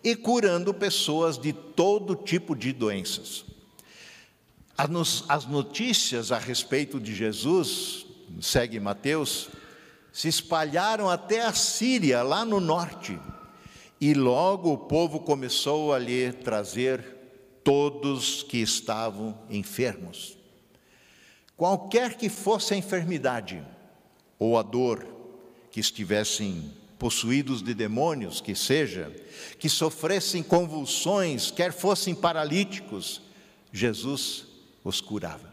e 0.04 0.16
curando 0.16 0.74
pessoas 0.74 1.38
de 1.38 1.52
todo 1.52 2.16
tipo 2.16 2.56
de 2.56 2.72
doenças. 2.72 3.46
As 5.28 5.46
notícias 5.46 6.32
a 6.32 6.40
respeito 6.40 7.00
de 7.00 7.14
Jesus, 7.14 8.06
segue 8.42 8.80
Mateus, 8.80 9.50
se 10.12 10.28
espalharam 10.28 11.10
até 11.10 11.42
a 11.42 11.54
Síria, 11.54 12.24
lá 12.24 12.44
no 12.44 12.60
norte, 12.60 13.20
e 14.00 14.14
logo 14.14 14.74
o 14.74 14.78
povo 14.78 15.20
começou 15.20 15.94
a 15.94 16.00
lhe 16.00 16.32
trazer 16.32 17.04
todos 17.64 18.42
que 18.42 18.58
estavam 18.58 19.38
enfermos. 19.50 20.36
Qualquer 21.56 22.18
que 22.18 22.28
fosse 22.28 22.74
a 22.74 22.78
enfermidade 22.78 23.64
ou 24.40 24.58
a 24.58 24.64
dor, 24.64 25.06
que 25.70 25.80
estivessem 25.80 26.74
possuídos 27.02 27.64
de 27.64 27.74
demônios, 27.74 28.42
que 28.42 28.54
seja, 28.54 29.12
que 29.58 29.68
sofressem 29.68 30.44
convulsões, 30.44 31.50
quer 31.50 31.74
fossem 31.74 32.14
paralíticos, 32.14 33.24
Jesus 33.74 34.46
os 34.84 35.02
curava. 35.02 35.52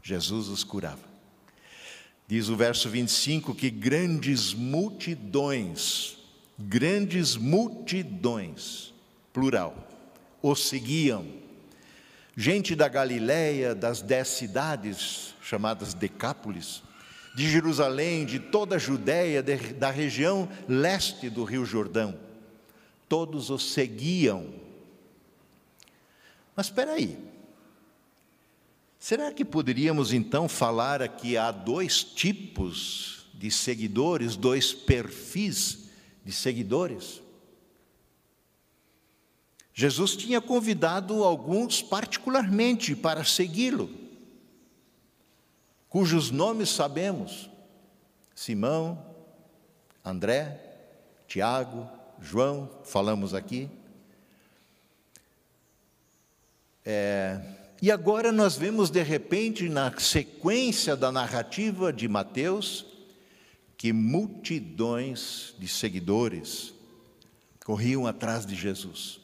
Jesus 0.00 0.46
os 0.46 0.62
curava. 0.62 1.02
Diz 2.28 2.48
o 2.48 2.54
verso 2.54 2.88
25 2.88 3.52
que 3.52 3.68
grandes 3.68 4.54
multidões, 4.54 6.18
grandes 6.56 7.34
multidões, 7.34 8.94
plural, 9.32 9.76
o 10.40 10.54
seguiam. 10.54 11.26
Gente 12.36 12.76
da 12.76 12.86
Galiléia, 12.86 13.74
das 13.74 14.00
dez 14.00 14.28
cidades 14.28 15.34
chamadas 15.42 15.94
Decápolis, 15.94 16.80
de 17.34 17.50
Jerusalém, 17.50 18.26
de 18.26 18.38
toda 18.38 18.76
a 18.76 18.78
Judéia, 18.78 19.42
da 19.42 19.90
região 19.90 20.48
leste 20.68 21.30
do 21.30 21.44
Rio 21.44 21.64
Jordão, 21.64 22.18
todos 23.08 23.50
o 23.50 23.58
seguiam. 23.58 24.54
Mas 26.54 26.66
espera 26.66 26.92
aí, 26.92 27.18
Será 29.02 29.32
que 29.32 29.44
poderíamos 29.44 30.12
então 30.12 30.48
falar 30.48 31.02
aqui 31.02 31.36
há 31.36 31.50
dois 31.50 32.04
tipos 32.04 33.26
de 33.34 33.50
seguidores, 33.50 34.36
dois 34.36 34.72
perfis 34.72 35.88
de 36.24 36.30
seguidores. 36.30 37.20
Jesus 39.74 40.14
tinha 40.14 40.40
convidado 40.40 41.24
alguns 41.24 41.82
particularmente 41.82 42.94
para 42.94 43.24
segui-lo, 43.24 43.90
cujos 45.92 46.30
nomes 46.30 46.70
sabemos: 46.70 47.50
Simão, 48.34 49.14
André, 50.02 50.58
Tiago, 51.28 51.86
João, 52.18 52.70
falamos 52.82 53.34
aqui. 53.34 53.68
É, 56.82 57.38
e 57.82 57.90
agora 57.90 58.32
nós 58.32 58.56
vemos 58.56 58.88
de 58.88 59.02
repente, 59.02 59.68
na 59.68 59.92
sequência 59.98 60.96
da 60.96 61.12
narrativa 61.12 61.92
de 61.92 62.08
Mateus, 62.08 62.86
que 63.76 63.92
multidões 63.92 65.54
de 65.58 65.68
seguidores 65.68 66.72
corriam 67.66 68.06
atrás 68.06 68.46
de 68.46 68.54
Jesus. 68.54 69.20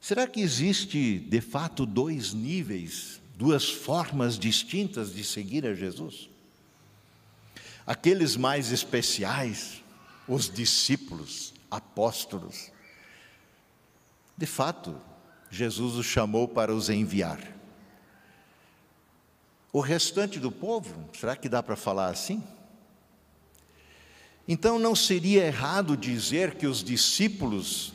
Será 0.00 0.26
que 0.26 0.40
existe 0.40 1.20
de 1.20 1.40
fato 1.40 1.86
dois 1.86 2.32
níveis, 2.32 3.17
duas 3.38 3.68
formas 3.68 4.36
distintas 4.36 5.14
de 5.14 5.22
seguir 5.22 5.64
a 5.64 5.72
Jesus? 5.72 6.28
Aqueles 7.86 8.36
mais 8.36 8.72
especiais, 8.72 9.80
os 10.26 10.50
discípulos, 10.50 11.54
apóstolos. 11.70 12.72
De 14.36 14.44
fato, 14.44 15.00
Jesus 15.48 15.94
os 15.94 16.04
chamou 16.04 16.48
para 16.48 16.74
os 16.74 16.90
enviar. 16.90 17.40
O 19.72 19.78
restante 19.80 20.40
do 20.40 20.50
povo, 20.50 21.08
será 21.16 21.36
que 21.36 21.48
dá 21.48 21.62
para 21.62 21.76
falar 21.76 22.08
assim? 22.08 22.42
Então 24.48 24.80
não 24.80 24.96
seria 24.96 25.46
errado 25.46 25.96
dizer 25.96 26.56
que 26.56 26.66
os 26.66 26.82
discípulos, 26.82 27.92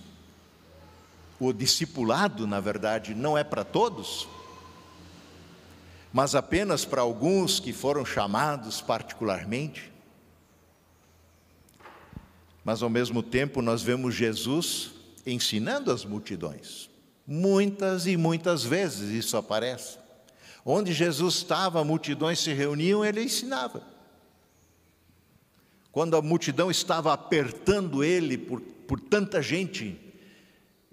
o 1.38 1.52
discipulado, 1.52 2.48
na 2.48 2.62
verdade, 2.62 3.14
não 3.14 3.38
é 3.38 3.44
para 3.44 3.66
todos, 3.66 4.26
mas 6.14 6.36
apenas 6.36 6.86
para 6.86 7.02
alguns 7.02 7.60
que 7.60 7.74
foram 7.74 8.06
chamados 8.06 8.80
particularmente? 8.80 9.92
Mas 12.64 12.84
ao 12.84 12.90
mesmo 12.90 13.24
tempo 13.24 13.64
nós 13.64 13.82
vemos 13.82 14.14
Jesus 14.14 14.92
ensinando 15.26 15.92
as 15.92 16.06
multidões. 16.06 16.88
Muitas 17.26 18.06
e 18.06 18.16
muitas 18.16 18.64
vezes 18.64 19.10
isso 19.10 19.36
aparece. 19.36 19.98
Onde 20.64 20.94
Jesus 20.94 21.36
estava, 21.36 21.84
multidões 21.84 22.40
se 22.40 22.54
reuniam, 22.54 23.04
ele 23.04 23.24
ensinava. 23.24 23.82
Quando 25.92 26.16
a 26.16 26.22
multidão 26.22 26.70
estava 26.70 27.12
apertando 27.12 28.04
ele 28.04 28.38
por, 28.38 28.62
por 28.62 29.00
tanta 29.00 29.42
gente, 29.42 30.00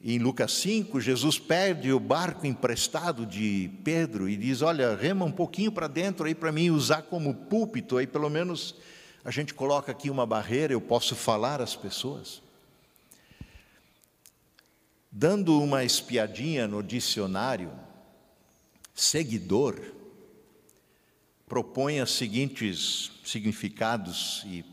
em 0.02 0.18
Lucas 0.18 0.52
5, 0.52 0.98
Jesus 0.98 1.38
perde 1.38 1.92
o 1.92 2.00
barco 2.00 2.46
emprestado 2.46 3.26
de 3.26 3.70
Pedro 3.84 4.28
e 4.28 4.36
diz: 4.36 4.62
Olha, 4.62 4.96
rema 4.96 5.26
um 5.26 5.32
pouquinho 5.32 5.70
para 5.70 5.86
dentro 5.86 6.24
aí 6.24 6.34
para 6.34 6.50
mim 6.50 6.70
usar 6.70 7.02
como 7.02 7.34
púlpito, 7.34 7.98
aí 7.98 8.06
pelo 8.06 8.30
menos 8.30 8.76
a 9.22 9.30
gente 9.30 9.52
coloca 9.52 9.92
aqui 9.92 10.08
uma 10.08 10.24
barreira, 10.24 10.72
eu 10.72 10.80
posso 10.80 11.14
falar 11.14 11.60
às 11.60 11.76
pessoas. 11.76 12.40
Dando 15.12 15.60
uma 15.60 15.84
espiadinha 15.84 16.66
no 16.66 16.82
dicionário, 16.82 17.70
seguidor 18.94 19.78
propõe 21.46 22.00
os 22.00 22.16
seguintes 22.16 23.10
significados 23.22 24.44
e 24.46 24.64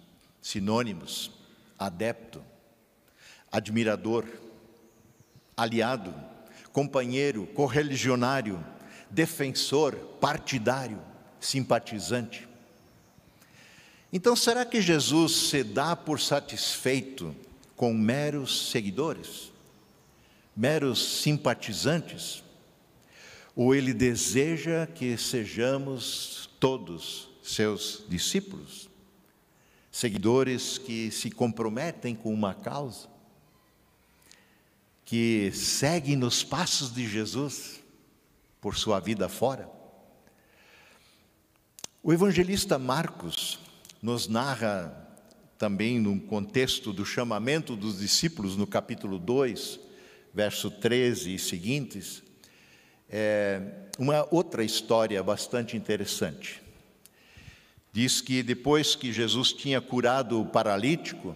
sinônimos: 0.42 1.32
adepto, 1.78 2.42
admirador, 3.52 4.26
aliado, 5.58 6.14
companheiro, 6.72 7.48
correligionário, 7.48 8.64
defensor, 9.10 9.96
partidário, 10.22 11.02
simpatizante. 11.40 12.48
Então, 14.14 14.36
será 14.36 14.64
que 14.64 14.80
Jesus 14.80 15.50
se 15.50 15.64
dá 15.64 15.96
por 15.96 16.22
satisfeito 16.22 17.36
com 17.76 17.94
meros 17.94 18.70
seguidores? 18.72 19.52
meros 20.58 21.22
simpatizantes, 21.22 22.44
ou 23.56 23.76
ele 23.76 23.94
deseja 23.94 24.88
que 24.88 25.16
sejamos 25.16 26.50
todos 26.60 27.30
seus 27.44 28.04
discípulos, 28.10 28.90
seguidores 29.92 30.80
que 30.80 31.12
se 31.12 31.30
comprometem 31.30 32.16
com 32.16 32.34
uma 32.34 32.56
causa, 32.56 33.08
que 35.08 35.54
seguem 35.54 36.18
nos 36.18 36.44
passos 36.44 36.94
de 36.94 37.08
Jesus 37.08 37.82
por 38.60 38.76
sua 38.76 39.00
vida 39.00 39.30
fora. 39.30 39.70
O 42.04 42.12
evangelista 42.12 42.78
Marcos 42.78 43.58
nos 44.02 44.28
narra 44.28 45.08
também 45.58 45.98
no 45.98 46.20
contexto 46.20 46.92
do 46.92 47.06
chamamento 47.06 47.74
dos 47.74 48.00
discípulos 48.00 48.58
no 48.58 48.68
capítulo 48.68 49.18
2, 49.18 49.80
verso 50.34 50.70
13 50.70 51.36
e 51.36 51.40
seguintes, 51.40 52.22
é 53.10 53.62
uma 53.98 54.28
outra 54.30 54.62
história 54.62 55.24
bastante 55.24 55.78
interessante. 55.78 56.62
Diz 57.94 58.20
que 58.20 58.44
depois 58.44 58.94
que 58.94 59.14
Jesus 59.14 59.54
tinha 59.54 59.80
curado 59.80 60.42
o 60.42 60.46
paralítico, 60.46 61.34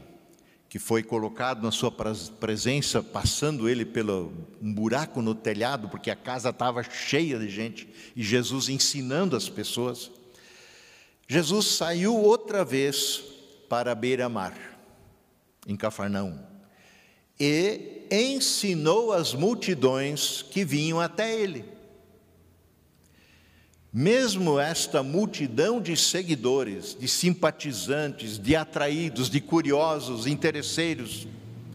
que 0.71 0.79
foi 0.79 1.03
colocado 1.03 1.61
na 1.61 1.69
sua 1.69 1.91
presença, 1.91 3.03
passando 3.03 3.67
ele 3.67 3.83
pelo 3.83 4.31
um 4.61 4.73
buraco 4.73 5.21
no 5.21 5.35
telhado, 5.35 5.89
porque 5.89 6.09
a 6.09 6.15
casa 6.15 6.47
estava 6.47 6.81
cheia 6.81 7.37
de 7.37 7.49
gente, 7.49 7.89
e 8.15 8.23
Jesus 8.23 8.69
ensinando 8.69 9.35
as 9.35 9.49
pessoas. 9.49 10.09
Jesus 11.27 11.65
saiu 11.65 12.15
outra 12.15 12.63
vez 12.63 13.21
para 13.67 13.91
a 13.91 13.95
beira-mar, 13.95 14.57
em 15.67 15.75
Cafarnaum 15.75 16.39
e 17.37 18.05
ensinou 18.11 19.11
as 19.11 19.33
multidões 19.33 20.43
que 20.43 20.63
vinham 20.63 21.01
até 21.01 21.35
ele. 21.35 21.65
Mesmo 23.93 24.57
esta 24.57 25.03
multidão 25.03 25.81
de 25.81 25.97
seguidores, 25.97 26.95
de 26.97 27.09
simpatizantes, 27.09 28.39
de 28.39 28.55
atraídos, 28.55 29.29
de 29.29 29.41
curiosos, 29.41 30.25
interesseiros 30.25 31.27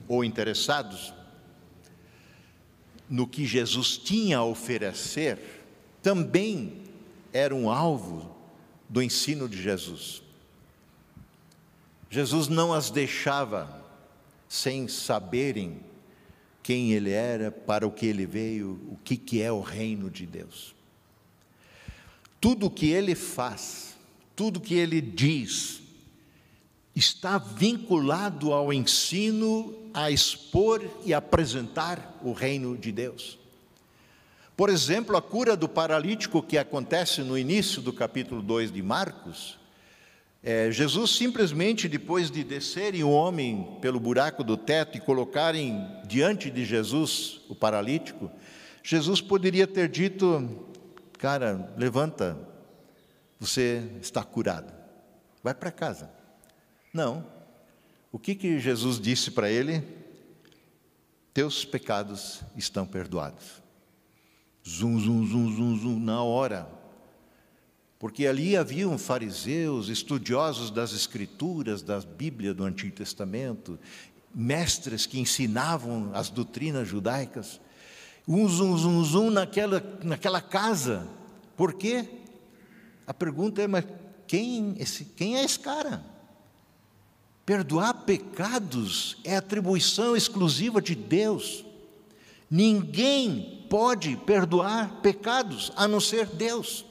ou 0.09 0.25
interessados 0.25 1.13
no 3.09 3.27
que 3.27 3.45
Jesus 3.45 3.99
tinha 3.99 4.39
a 4.39 4.45
oferecer, 4.45 5.39
também 6.03 6.83
eram 7.33 7.71
alvo 7.71 8.35
do 8.89 9.03
ensino 9.03 9.49
de 9.49 9.61
Jesus. 9.63 10.23
Jesus 12.09 12.49
não 12.49 12.73
as 12.73 12.91
deixava 12.91 13.85
sem 14.49 14.89
saberem 14.89 15.81
quem 16.63 16.93
ele 16.93 17.11
era, 17.11 17.51
para 17.51 17.87
o 17.87 17.91
que 17.91 18.07
ele 18.07 18.27
veio, 18.27 18.81
o 18.91 18.97
que, 19.05 19.17
que 19.17 19.43
é 19.43 19.53
o 19.53 19.61
reino 19.61 20.11
de 20.11 20.27
Deus. 20.27 20.76
Tudo 22.47 22.71
que 22.71 22.93
ele 22.93 23.17
faz, 23.17 23.97
tudo 24.37 24.61
que 24.61 24.77
ele 24.77 25.01
diz, 25.01 25.83
está 26.95 27.39
vinculado 27.39 28.53
ao 28.53 28.73
ensino 28.73 29.75
a 29.93 30.13
expor 30.13 30.81
e 31.05 31.13
apresentar 31.13 32.21
o 32.23 32.31
reino 32.31 32.77
de 32.79 32.93
Deus. 32.93 33.37
Por 34.57 34.71
exemplo, 34.71 35.17
a 35.17 35.21
cura 35.21 35.57
do 35.57 35.69
paralítico 35.69 36.41
que 36.41 36.57
acontece 36.57 37.21
no 37.23 37.37
início 37.37 37.83
do 37.83 37.93
capítulo 37.93 38.41
2 38.41 38.71
de 38.71 38.81
Marcos, 38.81 39.59
é, 40.41 40.71
Jesus 40.71 41.17
simplesmente, 41.17 41.89
depois 41.89 42.31
de 42.31 42.45
descerem 42.45 43.03
o 43.03 43.11
homem 43.11 43.77
pelo 43.81 43.99
buraco 43.99 44.45
do 44.45 44.57
teto 44.57 44.97
e 44.97 45.01
colocarem 45.01 45.85
diante 46.07 46.49
de 46.49 46.65
Jesus 46.65 47.41
o 47.49 47.57
paralítico, 47.57 48.31
Jesus 48.85 49.21
poderia 49.21 49.67
ter 49.67 49.89
dito: 49.89 50.66
Cara, 51.19 51.73
levanta, 51.77 52.39
você 53.39 53.91
está 54.01 54.23
curado, 54.23 54.73
vai 55.43 55.55
para 55.55 55.71
casa. 55.71 56.11
Não. 56.93 57.27
O 58.13 58.19
que, 58.19 58.35
que 58.35 58.59
Jesus 58.59 59.01
disse 59.01 59.31
para 59.31 59.51
ele? 59.51 59.83
Teus 61.35 61.65
pecados 61.65 62.43
estão 62.57 62.87
perdoados. 62.87 63.63
Zum, 64.65 64.99
zum, 64.99 65.27
zum, 65.27 65.57
zum, 65.57 65.79
zum, 65.79 66.01
na 66.01 66.23
hora 66.23 66.77
porque 67.99 68.27
ali 68.27 68.57
haviam 68.57 68.99
fariseus, 68.99 69.89
estudiosos 69.89 70.71
das 70.71 70.93
Escrituras, 70.93 71.83
da 71.83 71.99
Bíblia 72.01 72.53
do 72.53 72.65
Antigo 72.65 72.95
Testamento, 72.95 73.79
mestres 74.35 75.07
que 75.07 75.19
ensinavam 75.19 76.11
as 76.13 76.29
doutrinas 76.29 76.87
judaicas. 76.87 77.61
Um 78.27 78.49
zum, 78.49 78.77
zum, 78.77 79.05
zum 79.05 79.31
naquela, 79.31 79.83
naquela 80.03 80.41
casa. 80.41 81.07
Por 81.57 81.75
quê? 81.75 82.05
A 83.07 83.15
pergunta 83.15 83.63
é: 83.63 83.67
mas 83.67 83.85
quem, 84.27 84.75
esse, 84.79 85.05
quem 85.05 85.37
é 85.37 85.45
esse 85.45 85.59
cara? 85.59 86.05
Perdoar 87.45 87.95
pecados 88.05 89.17
é 89.23 89.37
atribuição 89.37 90.17
exclusiva 90.17 90.83
de 90.83 90.97
Deus. 90.97 91.65
Ninguém 92.51 93.67
pode 93.71 94.17
perdoar 94.17 95.01
pecados 95.01 95.73
a 95.77 95.87
não 95.87 96.01
ser 96.01 96.27
Deus. 96.27 96.85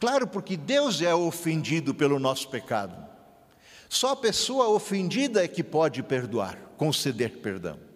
Claro, 0.00 0.26
porque 0.26 0.56
Deus 0.56 1.00
é 1.00 1.14
ofendido 1.14 1.94
pelo 1.94 2.18
nosso 2.18 2.48
pecado. 2.48 2.96
Só 3.88 4.12
a 4.12 4.16
pessoa 4.16 4.68
ofendida 4.68 5.44
é 5.44 5.48
que 5.48 5.62
pode 5.62 6.02
perdoar, 6.02 6.56
conceder 6.76 7.38
perdão. 7.38 7.89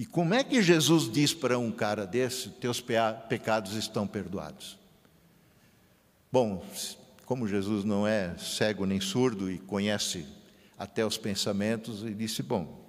E 0.00 0.06
como 0.06 0.32
é 0.32 0.42
que 0.42 0.62
Jesus 0.62 1.12
diz 1.12 1.34
para 1.34 1.58
um 1.58 1.70
cara 1.70 2.06
desse: 2.06 2.48
teus 2.48 2.82
pecados 3.28 3.74
estão 3.74 4.06
perdoados? 4.06 4.78
Bom, 6.32 6.64
como 7.26 7.46
Jesus 7.46 7.84
não 7.84 8.06
é 8.06 8.34
cego 8.38 8.86
nem 8.86 8.98
surdo 8.98 9.50
e 9.50 9.58
conhece 9.58 10.24
até 10.78 11.04
os 11.04 11.18
pensamentos, 11.18 12.02
ele 12.02 12.14
disse: 12.14 12.42
Bom, 12.42 12.82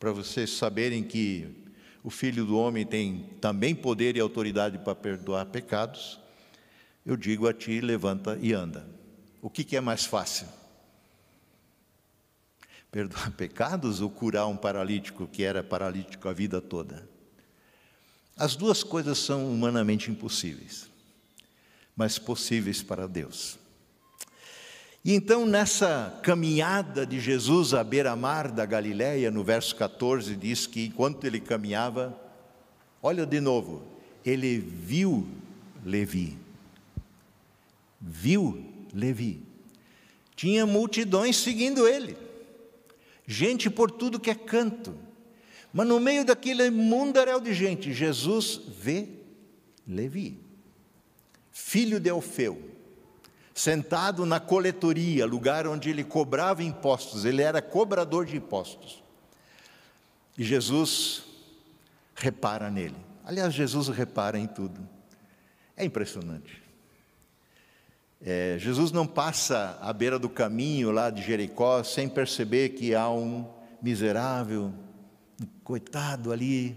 para 0.00 0.12
vocês 0.12 0.48
saberem 0.48 1.04
que 1.04 1.46
o 2.02 2.08
Filho 2.08 2.46
do 2.46 2.56
Homem 2.56 2.86
tem 2.86 3.28
também 3.38 3.74
poder 3.74 4.16
e 4.16 4.20
autoridade 4.20 4.78
para 4.78 4.94
perdoar 4.94 5.44
pecados, 5.44 6.18
eu 7.04 7.18
digo 7.18 7.46
a 7.46 7.52
ti: 7.52 7.82
levanta 7.82 8.38
e 8.40 8.54
anda. 8.54 8.88
O 9.42 9.50
que, 9.50 9.62
que 9.62 9.76
é 9.76 9.80
mais 9.82 10.06
fácil? 10.06 10.46
Perdoar 12.94 13.32
pecados 13.36 14.00
ou 14.00 14.08
curar 14.08 14.46
um 14.46 14.56
paralítico 14.56 15.26
que 15.26 15.42
era 15.42 15.64
paralítico 15.64 16.28
a 16.28 16.32
vida 16.32 16.60
toda? 16.60 17.08
As 18.36 18.54
duas 18.54 18.84
coisas 18.84 19.18
são 19.18 19.52
humanamente 19.52 20.12
impossíveis, 20.12 20.88
mas 21.96 22.20
possíveis 22.20 22.82
para 22.82 23.08
Deus. 23.08 23.58
E 25.04 25.12
então, 25.12 25.44
nessa 25.44 26.20
caminhada 26.22 27.04
de 27.04 27.18
Jesus 27.18 27.74
à 27.74 27.82
beira-mar 27.82 28.50
da 28.50 28.64
Galiléia, 28.64 29.30
no 29.30 29.42
verso 29.42 29.74
14, 29.74 30.34
diz 30.36 30.66
que 30.66 30.86
enquanto 30.86 31.24
ele 31.24 31.40
caminhava, 31.40 32.18
olha 33.02 33.26
de 33.26 33.40
novo, 33.40 33.84
ele 34.24 34.58
viu 34.58 35.28
Levi. 35.84 36.38
Viu 38.00 38.64
Levi. 38.92 39.42
Tinha 40.34 40.64
multidões 40.64 41.36
seguindo 41.36 41.86
ele 41.86 42.23
gente 43.26 43.70
por 43.70 43.90
tudo 43.90 44.20
que 44.20 44.30
é 44.30 44.34
canto. 44.34 44.98
Mas 45.72 45.86
no 45.86 45.98
meio 45.98 46.24
daquele 46.24 46.70
mundaréu 46.70 47.40
de 47.40 47.52
gente, 47.52 47.92
Jesus 47.92 48.60
vê 48.78 49.08
Levi, 49.86 50.38
filho 51.50 52.00
de 52.00 52.08
Alfeu, 52.08 52.70
sentado 53.54 54.24
na 54.24 54.40
coletoria, 54.40 55.26
lugar 55.26 55.66
onde 55.66 55.90
ele 55.90 56.02
cobrava 56.02 56.62
impostos, 56.62 57.24
ele 57.24 57.42
era 57.42 57.60
cobrador 57.60 58.24
de 58.24 58.36
impostos. 58.36 59.02
E 60.36 60.42
Jesus 60.42 61.24
repara 62.14 62.70
nele. 62.70 62.96
Aliás, 63.24 63.54
Jesus 63.54 63.88
repara 63.88 64.38
em 64.38 64.46
tudo. 64.46 64.86
É 65.76 65.84
impressionante. 65.84 66.63
É, 68.26 68.56
Jesus 68.58 68.90
não 68.90 69.06
passa 69.06 69.78
à 69.82 69.92
beira 69.92 70.18
do 70.18 70.30
caminho 70.30 70.90
lá 70.90 71.10
de 71.10 71.22
Jericó 71.22 71.84
sem 71.84 72.08
perceber 72.08 72.70
que 72.70 72.94
há 72.94 73.10
um 73.10 73.46
miserável, 73.82 74.72
um 75.38 75.46
coitado 75.62 76.32
ali, 76.32 76.74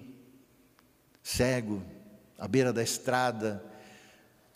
cego, 1.24 1.82
à 2.38 2.50
beira 2.50 2.74
da 2.74 2.84
estrada, 2.84 3.64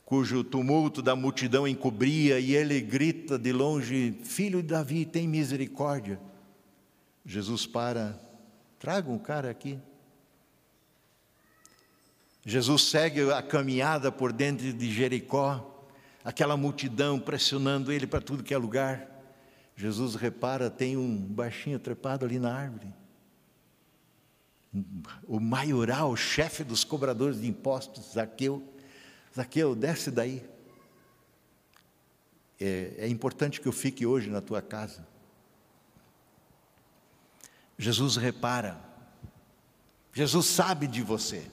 cujo 0.03 0.43
tumulto 0.43 1.01
da 1.01 1.15
multidão 1.15 1.65
encobria, 1.65 2.41
e 2.41 2.53
ele 2.53 2.81
grita 2.81 3.39
de 3.39 3.53
longe: 3.53 4.19
Filho 4.25 4.61
de 4.61 4.67
Davi, 4.67 5.05
tem 5.05 5.25
misericórdia. 5.25 6.19
Jesus 7.25 7.65
para, 7.65 8.19
traga 8.77 9.09
um 9.09 9.17
cara 9.17 9.49
aqui. 9.49 9.79
Jesus 12.45 12.89
segue 12.89 13.31
a 13.31 13.41
caminhada 13.41 14.11
por 14.11 14.33
dentro 14.33 14.73
de 14.73 14.91
Jericó 14.91 15.70
aquela 16.23 16.55
multidão 16.55 17.19
pressionando 17.19 17.91
ele 17.91 18.05
para 18.05 18.21
tudo 18.21 18.43
que 18.43 18.53
é 18.53 18.57
lugar. 18.57 19.07
Jesus 19.75 20.15
repara, 20.15 20.69
tem 20.69 20.97
um 20.97 21.17
baixinho 21.17 21.79
trepado 21.79 22.25
ali 22.25 22.37
na 22.37 22.53
árvore. 22.53 22.93
O 25.27 25.39
maioral, 25.39 26.11
o 26.11 26.15
chefe 26.15 26.63
dos 26.63 26.83
cobradores 26.83 27.41
de 27.41 27.47
impostos, 27.47 28.13
Zaqueu. 28.13 28.63
Zaqueu, 29.35 29.75
desce 29.75 30.11
daí. 30.11 30.43
É, 32.59 32.95
é 32.99 33.07
importante 33.07 33.59
que 33.59 33.67
eu 33.67 33.71
fique 33.71 34.05
hoje 34.05 34.29
na 34.29 34.39
tua 34.39 34.61
casa. 34.61 35.05
Jesus 37.77 38.15
repara. 38.15 38.79
Jesus 40.13 40.45
sabe 40.45 40.85
de 40.85 41.01
você. 41.01 41.49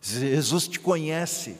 Jesus 0.00 0.68
te 0.68 0.78
conhece 0.78 1.58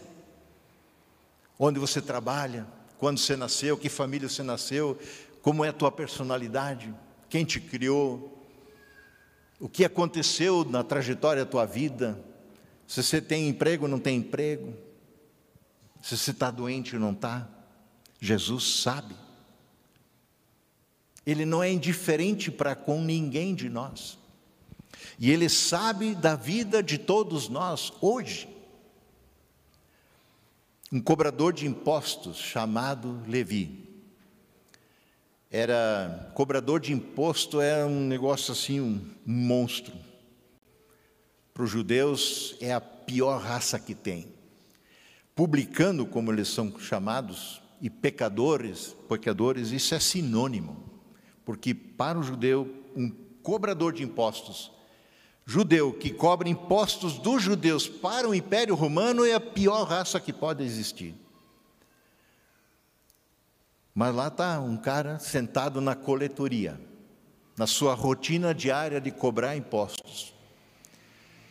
onde 1.58 1.78
você 1.78 2.00
trabalha, 2.00 2.66
quando 2.98 3.18
você 3.18 3.36
nasceu, 3.36 3.76
que 3.76 3.88
família 3.88 4.28
você 4.28 4.42
nasceu, 4.42 4.98
como 5.42 5.64
é 5.64 5.68
a 5.68 5.72
tua 5.72 5.92
personalidade, 5.92 6.94
quem 7.28 7.44
te 7.44 7.60
criou, 7.60 8.32
o 9.58 9.68
que 9.68 9.84
aconteceu 9.84 10.64
na 10.64 10.82
trajetória 10.82 11.44
da 11.44 11.50
tua 11.50 11.64
vida, 11.64 12.22
se 12.86 13.02
você 13.02 13.20
tem 13.20 13.48
emprego 13.48 13.84
ou 13.84 13.90
não 13.90 13.98
tem 13.98 14.18
emprego, 14.18 14.74
se 16.02 16.16
você 16.16 16.30
está 16.30 16.50
doente 16.50 16.94
ou 16.94 17.00
não 17.00 17.12
está. 17.12 17.48
Jesus 18.20 18.80
sabe. 18.80 19.14
Ele 21.26 21.44
não 21.44 21.62
é 21.62 21.70
indiferente 21.70 22.50
para 22.50 22.76
com 22.76 23.00
ninguém 23.00 23.54
de 23.54 23.68
nós. 23.68 24.16
E 25.18 25.30
Ele 25.30 25.48
sabe 25.48 26.14
da 26.14 26.36
vida 26.36 26.82
de 26.82 26.98
todos 26.98 27.48
nós 27.48 27.92
hoje 28.00 28.55
um 30.92 31.00
cobrador 31.00 31.52
de 31.52 31.66
impostos 31.66 32.36
chamado 32.36 33.20
Levi. 33.26 33.84
Era 35.50 36.30
cobrador 36.34 36.80
de 36.80 36.92
imposto 36.92 37.60
era 37.60 37.86
um 37.86 38.06
negócio 38.06 38.52
assim, 38.52 38.80
um 38.80 39.00
monstro. 39.24 39.94
Para 41.52 41.64
os 41.64 41.70
judeus 41.70 42.56
é 42.60 42.72
a 42.72 42.80
pior 42.80 43.40
raça 43.40 43.78
que 43.78 43.94
tem. 43.94 44.28
Publicano, 45.34 46.06
como 46.06 46.32
eles 46.32 46.48
são 46.48 46.78
chamados, 46.78 47.62
e 47.80 47.90
pecadores, 47.90 48.96
pecadores, 49.08 49.70
isso 49.70 49.94
é 49.94 50.00
sinônimo, 50.00 50.82
porque 51.44 51.74
para 51.74 52.18
o 52.18 52.22
judeu 52.22 52.84
um 52.94 53.10
cobrador 53.42 53.92
de 53.92 54.02
impostos 54.02 54.72
judeu 55.46 55.92
que 55.92 56.10
cobra 56.10 56.48
impostos 56.48 57.18
dos 57.18 57.40
judeus 57.40 57.88
para 57.88 58.28
o 58.28 58.34
Império 58.34 58.74
Romano 58.74 59.24
é 59.24 59.32
a 59.32 59.40
pior 59.40 59.84
raça 59.84 60.18
que 60.18 60.32
pode 60.32 60.64
existir. 60.64 61.14
Mas 63.94 64.14
lá 64.14 64.26
está 64.26 64.60
um 64.60 64.76
cara 64.76 65.18
sentado 65.20 65.80
na 65.80 65.94
coletoria, 65.94 66.78
na 67.56 67.66
sua 67.66 67.94
rotina 67.94 68.52
diária 68.52 69.00
de 69.00 69.10
cobrar 69.10 69.56
impostos. 69.56 70.34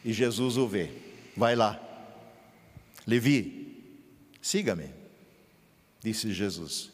E 0.03 0.13
Jesus 0.13 0.57
o 0.57 0.67
vê. 0.67 0.91
Vai 1.35 1.55
lá. 1.55 1.81
Levi, 3.07 3.97
siga-me, 4.41 4.91
disse 6.01 6.31
Jesus. 6.33 6.91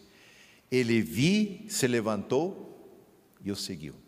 Ele 0.72 1.02
vi, 1.02 1.66
se 1.68 1.86
levantou 1.88 2.72
e 3.44 3.52
o 3.52 3.56
seguiu. 3.56 4.01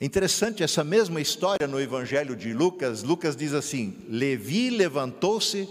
Interessante 0.00 0.62
essa 0.62 0.82
mesma 0.82 1.20
história 1.20 1.66
no 1.66 1.78
Evangelho 1.78 2.34
de 2.34 2.54
Lucas. 2.54 3.02
Lucas 3.02 3.36
diz 3.36 3.52
assim: 3.52 3.98
Levi 4.08 4.70
levantou-se, 4.70 5.68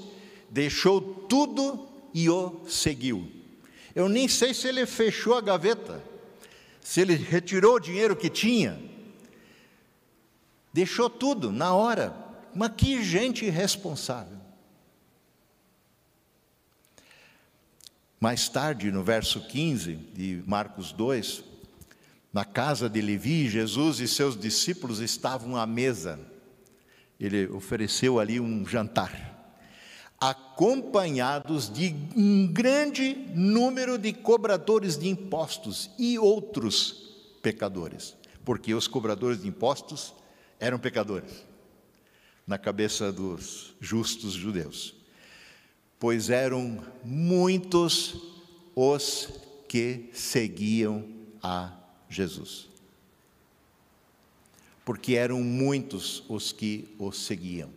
deixou 0.49 1.01
tudo 1.01 1.89
e 2.13 2.29
o 2.29 2.61
seguiu. 2.67 3.27
Eu 3.95 4.07
nem 4.07 4.27
sei 4.27 4.53
se 4.53 4.67
ele 4.67 4.85
fechou 4.85 5.33
a 5.33 5.41
gaveta, 5.41 6.03
se 6.79 7.01
ele 7.01 7.15
retirou 7.15 7.75
o 7.75 7.79
dinheiro 7.79 8.15
que 8.15 8.29
tinha. 8.29 8.79
Deixou 10.71 11.09
tudo 11.09 11.51
na 11.51 11.73
hora. 11.73 12.15
Mas 12.53 12.71
que 12.77 13.03
gente 13.03 13.45
irresponsável. 13.45 14.37
Mais 18.19 18.49
tarde, 18.49 18.91
no 18.91 19.03
verso 19.03 19.39
15 19.47 19.95
de 19.95 20.43
Marcos 20.45 20.91
2, 20.91 21.43
na 22.31 22.45
casa 22.45 22.89
de 22.89 23.01
Levi, 23.01 23.49
Jesus 23.49 23.99
e 23.99 24.07
seus 24.07 24.39
discípulos 24.39 24.99
estavam 24.99 25.55
à 25.55 25.65
mesa. 25.65 26.19
Ele 27.19 27.47
ofereceu 27.47 28.19
ali 28.19 28.39
um 28.39 28.65
jantar, 28.65 29.57
acompanhados 30.19 31.71
de 31.71 31.95
um 32.15 32.47
grande 32.47 33.15
número 33.33 33.97
de 33.97 34.13
cobradores 34.13 34.97
de 34.97 35.09
impostos 35.09 35.89
e 35.97 36.19
outros 36.19 37.37
pecadores, 37.41 38.15
porque 38.45 38.73
os 38.73 38.87
cobradores 38.87 39.41
de 39.41 39.47
impostos 39.47 40.13
eram 40.59 40.77
pecadores 40.77 41.45
na 42.45 42.57
cabeça 42.57 43.11
dos 43.11 43.75
justos 43.79 44.33
judeus. 44.33 44.95
pois 45.99 46.29
eram 46.29 46.79
muitos 47.03 48.15
os 48.73 49.29
que 49.67 50.09
seguiam 50.13 51.05
a 51.43 51.78
Jesus. 52.09 52.67
Porque 54.83 55.15
eram 55.15 55.41
muitos 55.41 56.23
os 56.27 56.51
que 56.51 56.93
o 56.97 57.11
seguiam. 57.11 57.69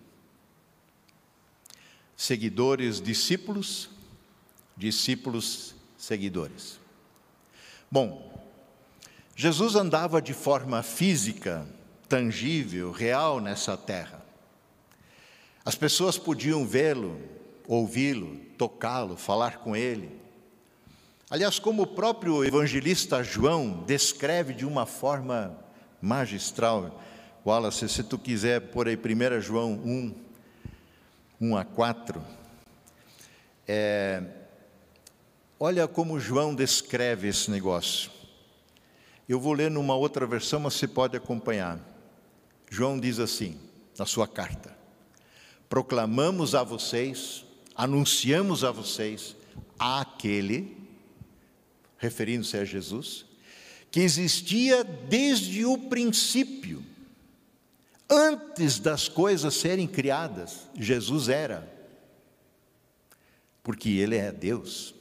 Seguidores, 2.17 3.01
discípulos, 3.01 3.91
discípulos, 4.77 5.75
seguidores. 5.99 6.81
Bom, 7.91 8.33
Jesus 9.37 9.75
andava 9.75 10.23
de 10.23 10.33
forma 10.33 10.83
física, 10.83 11.67
tangível, 12.09 12.91
real 12.93 13.41
nessa 13.41 13.77
terra. 13.77 14.25
As 15.65 15.75
pessoas 15.75 16.17
podiam 16.17 16.67
vê-lo, 16.67 17.21
ouvi-lo, 17.67 18.37
tocá-lo, 18.57 19.17
falar 19.17 19.59
com 19.59 19.77
ele. 19.77 20.22
Aliás, 21.33 21.59
como 21.59 21.85
o 21.85 21.87
próprio 21.87 22.45
evangelista 22.45 23.23
João 23.23 23.85
descreve 23.87 24.53
de 24.53 24.67
uma 24.67 24.85
forma 24.85 25.59
magistral, 25.99 27.03
Wallace, 27.43 27.89
se 27.89 28.05
tu 28.05 28.19
quiser 28.19 28.61
por 28.61 28.87
aí 28.87 28.99
1 28.99 29.41
João 29.41 29.73
1, 29.73 30.15
1 31.41 31.57
a 31.57 31.65
4, 31.65 32.23
é, 33.67 34.23
olha 35.59 35.89
como 35.89 36.21
João 36.21 36.55
descreve 36.55 37.29
esse 37.29 37.51
negócio. 37.51 38.11
Eu 39.27 39.41
vou 39.41 39.55
ler 39.55 39.71
numa 39.71 39.95
outra 39.95 40.27
versão, 40.27 40.61
mas 40.61 40.75
você 40.75 40.87
pode 40.87 41.17
acompanhar. 41.17 41.81
João 42.71 43.01
diz 43.01 43.19
assim, 43.19 43.59
na 43.99 44.05
sua 44.05 44.29
carta: 44.29 44.77
Proclamamos 45.67 46.55
a 46.55 46.63
vocês, 46.63 47.43
anunciamos 47.75 48.65
a 48.65 48.71
vocês 48.71 49.35
aquele, 49.79 50.82
referindo-se 52.03 52.57
a 52.57 52.65
Jesus, 52.65 53.25
que 53.89 54.01
existia 54.01 54.83
desde 54.83 55.65
o 55.65 55.79
princípio, 55.79 56.85
antes 58.11 58.81
das 58.81 59.09
coisas 59.09 59.55
serem 59.55 59.87
criadas, 59.87 60.69
Jesus 60.75 61.29
era, 61.29 61.73
porque 63.63 63.89
Ele 63.89 64.17
é 64.17 64.33
Deus. 64.33 64.93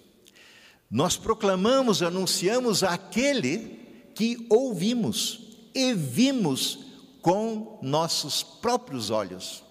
Nós 0.92 1.18
proclamamos, 1.18 2.04
anunciamos 2.04 2.84
aquele 2.84 3.80
que 4.14 4.46
ouvimos 4.48 5.58
e 5.74 5.94
vimos 5.94 6.86
com 7.20 7.80
nossos 7.82 8.44
próprios 8.44 9.10
olhos. 9.10 9.64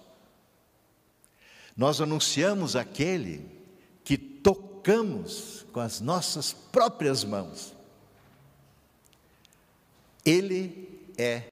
Nós 1.77 2.01
anunciamos 2.01 2.75
aquele 2.75 3.37
que 3.37 3.60
tocamos 4.81 5.63
com 5.71 5.79
as 5.79 6.01
nossas 6.01 6.51
próprias 6.51 7.23
mãos. 7.23 7.73
Ele 10.25 10.99
é 11.17 11.43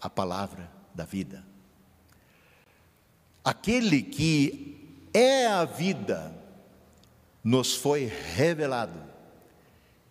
a 0.00 0.08
palavra 0.08 0.70
da 0.94 1.04
vida. 1.04 1.44
Aquele 3.44 4.02
que 4.02 4.98
é 5.12 5.46
a 5.46 5.64
vida 5.64 6.34
nos 7.44 7.74
foi 7.74 8.10
revelado 8.34 9.02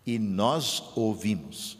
e 0.06 0.18
nós 0.18 0.82
ouvimos. 0.96 1.78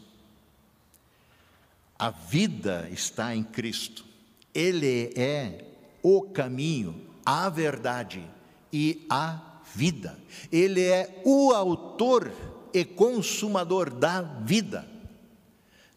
A 1.97 2.09
vida 2.09 2.89
está 2.91 3.33
em 3.35 3.43
Cristo. 3.43 4.05
Ele 4.53 5.13
é 5.15 5.65
o 6.03 6.21
caminho, 6.21 7.09
a 7.25 7.49
verdade 7.49 8.25
e 8.71 9.05
a 9.09 9.48
vida. 9.75 10.17
Ele 10.51 10.81
é 10.81 11.21
o 11.25 11.51
autor 11.51 12.31
e 12.73 12.83
consumador 12.85 13.89
da 13.89 14.21
vida. 14.21 14.87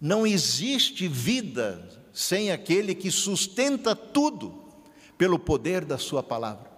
Não 0.00 0.26
existe 0.26 1.06
vida 1.06 1.88
sem 2.12 2.50
aquele 2.50 2.94
que 2.94 3.10
sustenta 3.10 3.94
tudo 3.94 4.62
pelo 5.16 5.38
poder 5.38 5.84
da 5.84 5.98
Sua 5.98 6.22
palavra. 6.22 6.70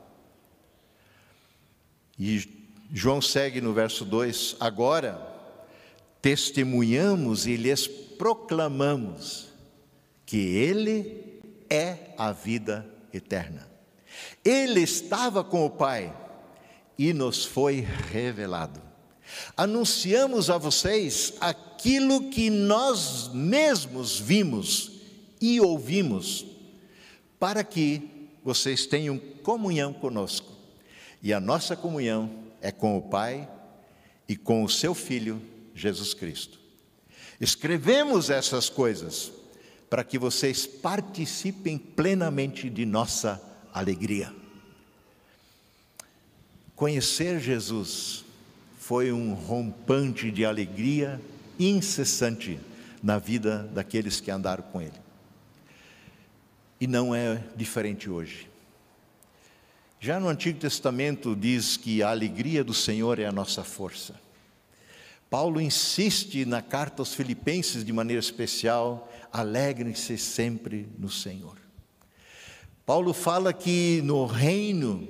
E 2.18 2.46
João 2.92 3.20
segue 3.20 3.60
no 3.60 3.72
verso 3.72 4.04
2: 4.04 4.56
Agora 4.60 5.32
testemunhamos 6.20 7.46
e 7.46 7.56
lhes 7.56 7.86
proclamamos 7.86 9.48
que 10.24 10.36
Ele 10.36 11.40
é 11.68 12.14
a 12.16 12.32
vida 12.32 12.86
eterna. 13.12 13.68
Ele 14.44 14.80
estava 14.80 15.42
com 15.42 15.66
o 15.66 15.70
Pai 15.70 16.14
e 16.98 17.12
nos 17.12 17.44
foi 17.44 17.86
revelado. 18.10 18.80
Anunciamos 19.56 20.50
a 20.50 20.58
vocês 20.58 21.34
aquilo 21.40 22.30
que 22.30 22.50
nós 22.50 23.30
mesmos 23.32 24.18
vimos 24.18 24.92
e 25.40 25.60
ouvimos, 25.60 26.46
para 27.38 27.64
que 27.64 28.28
vocês 28.44 28.86
tenham 28.86 29.18
comunhão 29.42 29.92
conosco. 29.92 30.52
E 31.22 31.32
a 31.32 31.40
nossa 31.40 31.74
comunhão 31.74 32.30
é 32.60 32.70
com 32.70 32.96
o 32.96 33.02
Pai 33.02 33.48
e 34.28 34.36
com 34.36 34.62
o 34.62 34.68
seu 34.68 34.94
Filho, 34.94 35.40
Jesus 35.74 36.14
Cristo. 36.14 36.58
Escrevemos 37.40 38.30
essas 38.30 38.68
coisas 38.68 39.32
para 39.90 40.04
que 40.04 40.18
vocês 40.18 40.66
participem 40.66 41.78
plenamente 41.78 42.70
de 42.70 42.84
nossa 42.84 43.40
alegria. 43.72 44.43
Conhecer 46.76 47.38
Jesus 47.38 48.24
foi 48.78 49.12
um 49.12 49.32
rompante 49.32 50.30
de 50.30 50.44
alegria 50.44 51.20
incessante 51.58 52.58
na 53.02 53.18
vida 53.18 53.70
daqueles 53.72 54.20
que 54.20 54.30
andaram 54.30 54.64
com 54.64 54.82
Ele. 54.82 55.04
E 56.80 56.86
não 56.86 57.14
é 57.14 57.42
diferente 57.56 58.10
hoje. 58.10 58.50
Já 60.00 60.18
no 60.18 60.28
Antigo 60.28 60.58
Testamento 60.58 61.34
diz 61.34 61.76
que 61.76 62.02
a 62.02 62.10
alegria 62.10 62.64
do 62.64 62.74
Senhor 62.74 63.18
é 63.18 63.24
a 63.24 63.32
nossa 63.32 63.62
força. 63.62 64.20
Paulo 65.30 65.60
insiste 65.60 66.44
na 66.44 66.60
carta 66.60 67.00
aos 67.00 67.14
Filipenses 67.14 67.84
de 67.84 67.92
maneira 67.92 68.20
especial: 68.20 69.10
alegrem-se 69.32 70.18
sempre 70.18 70.88
no 70.98 71.08
Senhor. 71.08 71.56
Paulo 72.84 73.14
fala 73.14 73.52
que 73.52 74.02
no 74.04 74.26
reino, 74.26 75.08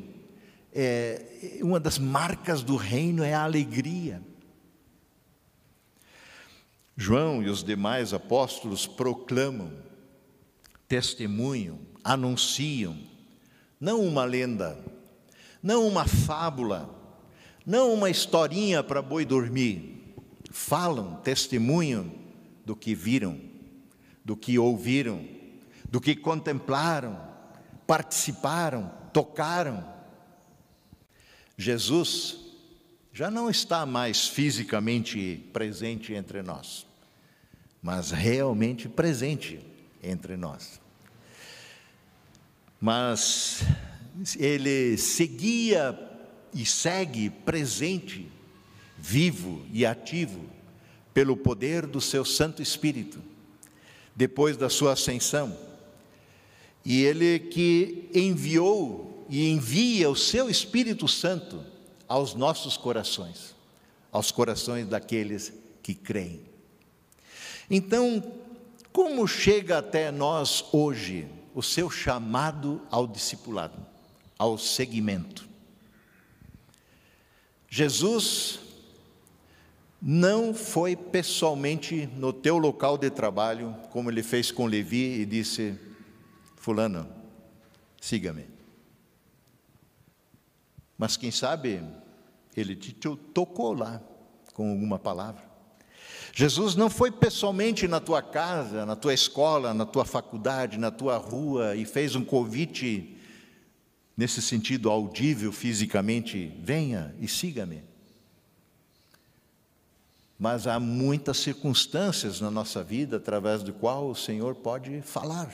é, 0.74 1.58
uma 1.62 1.78
das 1.78 1.98
marcas 1.98 2.62
do 2.62 2.76
reino 2.76 3.22
é 3.22 3.32
a 3.32 3.44
alegria. 3.44 4.20
João 6.96 7.42
e 7.42 7.48
os 7.48 7.62
demais 7.62 8.12
apóstolos 8.12 8.86
proclamam, 8.86 9.72
testemunham, 10.86 11.78
anunciam, 12.02 12.96
não 13.80 14.00
uma 14.04 14.24
lenda, 14.24 14.78
não 15.62 15.86
uma 15.86 16.06
fábula, 16.06 16.88
não 17.66 17.92
uma 17.92 18.10
historinha 18.10 18.82
para 18.82 19.02
boi 19.02 19.24
dormir. 19.24 20.14
Falam, 20.50 21.16
testemunham 21.16 22.12
do 22.64 22.76
que 22.76 22.94
viram, 22.94 23.40
do 24.24 24.36
que 24.36 24.58
ouviram, 24.58 25.26
do 25.88 26.00
que 26.00 26.14
contemplaram, 26.14 27.18
participaram, 27.86 28.90
tocaram. 29.12 29.84
Jesus 31.56 32.36
já 33.12 33.30
não 33.30 33.48
está 33.48 33.86
mais 33.86 34.26
fisicamente 34.26 35.44
presente 35.52 36.12
entre 36.12 36.42
nós, 36.42 36.86
mas 37.82 38.10
realmente 38.10 38.88
presente 38.88 39.60
entre 40.02 40.36
nós. 40.36 40.80
Mas 42.80 43.62
ele 44.36 44.96
seguia 44.98 45.98
e 46.52 46.66
segue 46.66 47.30
presente, 47.30 48.30
vivo 48.98 49.64
e 49.72 49.86
ativo, 49.86 50.44
pelo 51.12 51.36
poder 51.36 51.86
do 51.86 52.00
seu 52.00 52.24
Santo 52.24 52.60
Espírito, 52.60 53.22
depois 54.16 54.56
da 54.56 54.68
sua 54.68 54.92
ascensão 54.92 55.56
e 56.84 57.02
ele 57.02 57.38
que 57.38 58.10
enviou 58.14 59.13
e 59.28 59.50
envia 59.50 60.10
o 60.10 60.16
seu 60.16 60.48
Espírito 60.48 61.08
Santo 61.08 61.64
aos 62.08 62.34
nossos 62.34 62.76
corações, 62.76 63.54
aos 64.12 64.30
corações 64.30 64.86
daqueles 64.86 65.52
que 65.82 65.94
creem. 65.94 66.40
Então, 67.70 68.22
como 68.92 69.26
chega 69.26 69.78
até 69.78 70.10
nós 70.10 70.64
hoje 70.72 71.26
o 71.54 71.62
seu 71.62 71.90
chamado 71.90 72.80
ao 72.90 73.06
discipulado, 73.06 73.84
ao 74.38 74.56
seguimento? 74.58 75.48
Jesus 77.68 78.60
não 80.00 80.54
foi 80.54 80.94
pessoalmente 80.94 82.06
no 82.18 82.32
teu 82.32 82.58
local 82.58 82.98
de 82.98 83.10
trabalho, 83.10 83.74
como 83.90 84.10
ele 84.10 84.22
fez 84.22 84.52
com 84.52 84.66
Levi 84.66 85.20
e 85.20 85.26
disse: 85.26 85.74
Fulano, 86.56 87.08
siga-me. 88.00 88.53
Mas 91.04 91.18
quem 91.18 91.30
sabe 91.30 91.84
ele 92.56 92.74
te 92.74 92.94
tocou 92.94 93.74
lá 93.74 94.00
com 94.54 94.70
alguma 94.70 94.98
palavra. 94.98 95.44
Jesus 96.32 96.74
não 96.76 96.88
foi 96.88 97.10
pessoalmente 97.12 97.86
na 97.86 98.00
tua 98.00 98.22
casa, 98.22 98.86
na 98.86 98.96
tua 98.96 99.12
escola, 99.12 99.74
na 99.74 99.84
tua 99.84 100.06
faculdade, 100.06 100.78
na 100.78 100.90
tua 100.90 101.18
rua 101.18 101.76
e 101.76 101.84
fez 101.84 102.14
um 102.14 102.24
convite 102.24 103.18
nesse 104.16 104.40
sentido 104.40 104.88
audível 104.88 105.52
fisicamente: 105.52 106.56
venha 106.58 107.14
e 107.20 107.28
siga-me. 107.28 107.84
Mas 110.38 110.66
há 110.66 110.80
muitas 110.80 111.36
circunstâncias 111.36 112.40
na 112.40 112.50
nossa 112.50 112.82
vida 112.82 113.18
através 113.18 113.62
do 113.62 113.74
qual 113.74 114.08
o 114.08 114.16
Senhor 114.16 114.54
pode 114.54 115.02
falar, 115.02 115.52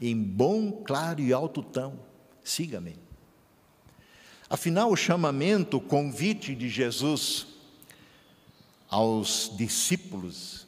em 0.00 0.20
bom, 0.20 0.82
claro 0.82 1.20
e 1.20 1.32
alto 1.32 1.62
tom: 1.62 1.96
siga-me. 2.42 3.03
Afinal, 4.54 4.92
o 4.92 4.96
chamamento, 4.96 5.78
o 5.78 5.80
convite 5.80 6.54
de 6.54 6.68
Jesus 6.68 7.44
aos 8.88 9.50
discípulos, 9.56 10.64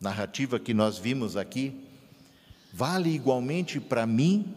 narrativa 0.00 0.58
que 0.58 0.72
nós 0.72 0.96
vimos 0.96 1.36
aqui, 1.36 1.78
vale 2.72 3.10
igualmente 3.10 3.78
para 3.80 4.06
mim, 4.06 4.56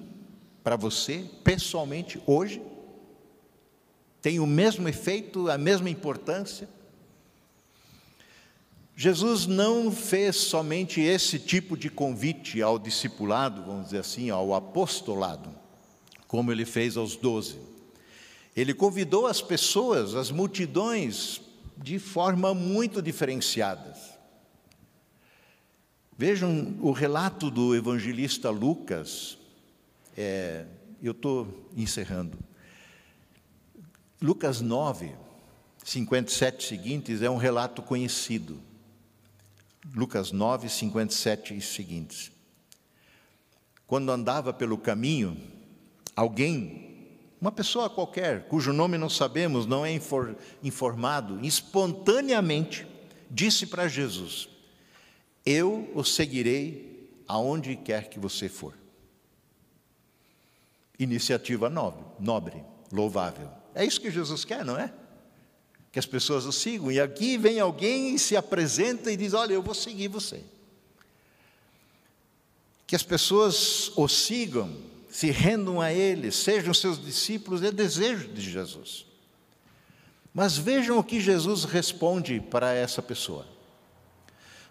para 0.64 0.78
você, 0.78 1.30
pessoalmente, 1.44 2.18
hoje? 2.26 2.62
Tem 4.22 4.40
o 4.40 4.48
mesmo 4.48 4.88
efeito, 4.88 5.52
a 5.52 5.58
mesma 5.58 5.90
importância? 5.90 6.70
Jesus 8.96 9.48
não 9.48 9.92
fez 9.92 10.38
somente 10.38 11.02
esse 11.02 11.38
tipo 11.38 11.76
de 11.76 11.90
convite 11.90 12.62
ao 12.62 12.80
discipulado, 12.80 13.64
vamos 13.64 13.88
dizer 13.88 14.00
assim, 14.00 14.30
ao 14.30 14.54
apostolado, 14.54 15.54
como 16.26 16.54
ele 16.54 16.64
fez 16.64 16.96
aos 16.96 17.18
doze. 17.18 17.71
Ele 18.56 18.74
convidou 18.74 19.28
as 19.28 19.42
pessoas, 19.42 20.16
as 20.16 20.30
multidões, 20.30 21.42
de 21.78 21.98
forma 21.98 22.54
muito 22.54 23.02
diferenciada. 23.02 23.96
Vejam 26.18 26.78
o 26.82 26.92
relato 26.92 27.50
do 27.50 27.76
evangelista 27.76 28.50
Lucas, 28.50 29.38
é, 30.16 30.66
eu 31.02 31.14
estou 31.14 31.70
encerrando. 31.76 32.38
Lucas 34.22 34.62
9, 34.62 35.16
57 35.84 36.68
seguintes, 36.68 37.22
é 37.22 37.30
um 37.30 37.38
relato 37.38 37.82
conhecido. 37.82 38.60
Lucas 39.96 40.32
9, 40.32 40.70
57 40.70 41.58
e 41.58 41.62
seguintes. 41.62 42.32
Quando 43.88 44.12
andava 44.12 44.54
pelo 44.54 44.78
caminho, 44.78 45.36
alguém 46.16 46.91
uma 47.42 47.52
pessoa 47.52 47.90
qualquer, 47.90 48.44
cujo 48.44 48.72
nome 48.72 49.00
não 49.00 49.10
sabemos, 49.10 49.66
não 49.66 49.84
é 49.84 49.92
informado, 50.62 51.44
espontaneamente 51.44 52.86
disse 53.32 53.66
para 53.66 53.88
Jesus: 53.88 54.48
Eu 55.44 55.92
o 55.96 56.04
seguirei 56.04 57.10
aonde 57.28 57.76
quer 57.76 58.10
que 58.10 58.20
você 58.20 58.48
for. 58.48 58.78
Iniciativa 61.00 61.68
nobre, 61.68 62.06
nobre, 62.20 62.64
louvável. 62.92 63.50
É 63.74 63.84
isso 63.84 64.00
que 64.00 64.12
Jesus 64.12 64.46
quer, 64.46 64.64
não 64.64 64.78
é? 64.78 64.94
Que 65.92 65.98
as 65.98 66.06
pessoas 66.06 66.46
o 66.46 66.52
sigam. 66.52 66.92
E 66.92 67.00
aqui 67.00 67.40
vem 67.40 67.60
alguém 67.60 68.14
e 68.14 68.20
se 68.20 68.38
apresenta 68.38 69.12
e 69.12 69.18
diz: 69.18 69.34
Olha, 69.34 69.54
eu 69.56 69.64
vou 69.64 69.74
seguir 69.74 70.10
você. 70.10 70.44
Que 72.86 72.96
as 72.96 73.02
pessoas 73.02 73.92
o 73.98 74.08
sigam 74.08 74.91
se 75.12 75.30
rendam 75.30 75.82
a 75.82 75.92
Ele, 75.92 76.32
sejam 76.32 76.74
seus 76.74 77.00
discípulos, 77.04 77.62
é 77.62 77.70
desejo 77.70 78.30
de 78.30 78.42
Jesus. 78.42 79.06
Mas 80.34 80.58
vejam 80.58 80.98
o 80.98 81.04
que 81.04 81.20
Jesus 81.20 81.66
responde 81.66 82.40
para 82.40 82.74
essa 82.74 83.02
pessoa. 83.02 83.46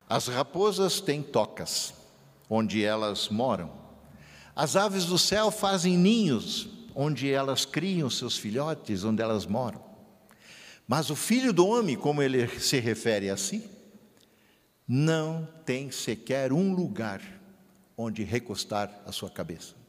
As 0.08 0.26
raposas 0.28 0.98
têm 0.98 1.22
tocas, 1.22 1.92
onde 2.48 2.82
elas 2.82 3.28
moram. 3.28 3.70
As 4.56 4.74
aves 4.76 5.04
do 5.04 5.18
céu 5.18 5.50
fazem 5.50 5.96
ninhos, 5.96 6.68
onde 6.94 7.30
elas 7.30 7.66
criam 7.66 8.08
seus 8.08 8.38
filhotes, 8.38 9.04
onde 9.04 9.22
elas 9.22 9.44
moram. 9.44 9.84
Mas 10.88 11.10
o 11.10 11.14
filho 11.14 11.52
do 11.52 11.66
homem, 11.66 11.96
como 11.96 12.22
ele 12.22 12.48
se 12.58 12.80
refere 12.80 13.28
a 13.28 13.36
si, 13.36 13.70
não 14.88 15.46
tem 15.66 15.90
sequer 15.90 16.50
um 16.50 16.74
lugar 16.74 17.20
onde 17.96 18.24
recostar 18.24 18.90
a 19.06 19.12
sua 19.12 19.30
cabeça. 19.30 19.79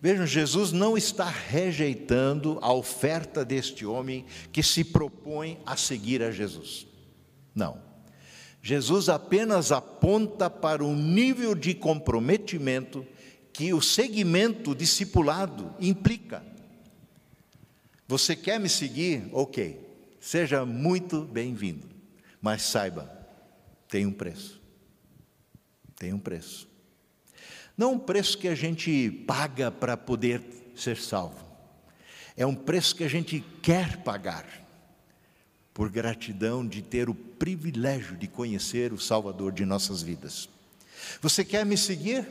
Vejam, 0.00 0.26
Jesus 0.26 0.72
não 0.72 0.96
está 0.96 1.28
rejeitando 1.28 2.58
a 2.60 2.72
oferta 2.72 3.44
deste 3.44 3.86
homem 3.86 4.26
que 4.52 4.62
se 4.62 4.84
propõe 4.84 5.58
a 5.64 5.76
seguir 5.76 6.22
a 6.22 6.30
Jesus. 6.30 6.86
Não. 7.54 7.80
Jesus 8.62 9.08
apenas 9.08 9.72
aponta 9.72 10.50
para 10.50 10.84
o 10.84 10.94
nível 10.94 11.54
de 11.54 11.72
comprometimento 11.72 13.06
que 13.52 13.72
o 13.72 13.80
segmento 13.80 14.74
discipulado 14.74 15.74
implica. 15.80 16.44
Você 18.06 18.36
quer 18.36 18.60
me 18.60 18.68
seguir? 18.68 19.28
Ok, 19.32 19.80
seja 20.20 20.66
muito 20.66 21.22
bem-vindo, 21.22 21.88
mas 22.40 22.62
saiba, 22.62 23.10
tem 23.88 24.04
um 24.04 24.12
preço. 24.12 24.60
Tem 25.96 26.12
um 26.12 26.18
preço. 26.18 26.65
Não 27.76 27.92
um 27.92 27.98
preço 27.98 28.38
que 28.38 28.48
a 28.48 28.54
gente 28.54 29.10
paga 29.26 29.70
para 29.70 29.96
poder 29.96 30.42
ser 30.74 30.96
salvo. 30.96 31.44
É 32.36 32.46
um 32.46 32.54
preço 32.54 32.96
que 32.96 33.04
a 33.04 33.08
gente 33.08 33.44
quer 33.62 33.98
pagar, 33.98 34.46
por 35.74 35.90
gratidão 35.90 36.66
de 36.66 36.80
ter 36.80 37.10
o 37.10 37.14
privilégio 37.14 38.16
de 38.16 38.26
conhecer 38.26 38.92
o 38.94 38.98
Salvador 38.98 39.52
de 39.52 39.66
nossas 39.66 40.02
vidas. 40.02 40.48
Você 41.20 41.44
quer 41.44 41.66
me 41.66 41.76
seguir? 41.76 42.26